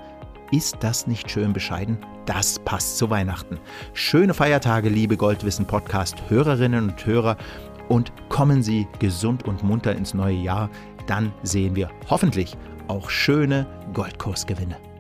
Ist 0.51 0.77
das 0.81 1.07
nicht 1.07 1.31
schön 1.31 1.53
bescheiden? 1.53 1.96
Das 2.27 2.59
passt 2.59 2.98
zu 2.98 3.09
Weihnachten. 3.09 3.59
Schöne 3.94 4.35
Feiertage, 4.35 4.88
liebe 4.88 5.16
Goldwissen 5.16 5.66
Podcast 5.66 6.16
Hörerinnen 6.29 6.90
und 6.90 7.07
Hörer 7.07 7.37
und 7.88 8.12
kommen 8.29 8.62
Sie 8.62 8.87
gesund 8.98 9.44
und 9.44 9.62
munter 9.62 9.96
ins 9.96 10.14
neue 10.14 10.37
Jahr. 10.37 10.70
Dann 11.07 11.33
sehen 11.42 11.75
wir 11.75 11.90
hoffentlich 12.09 12.57
auch 12.88 13.11
schöne 13.11 13.66
Goldkursgewinne. 13.92 14.91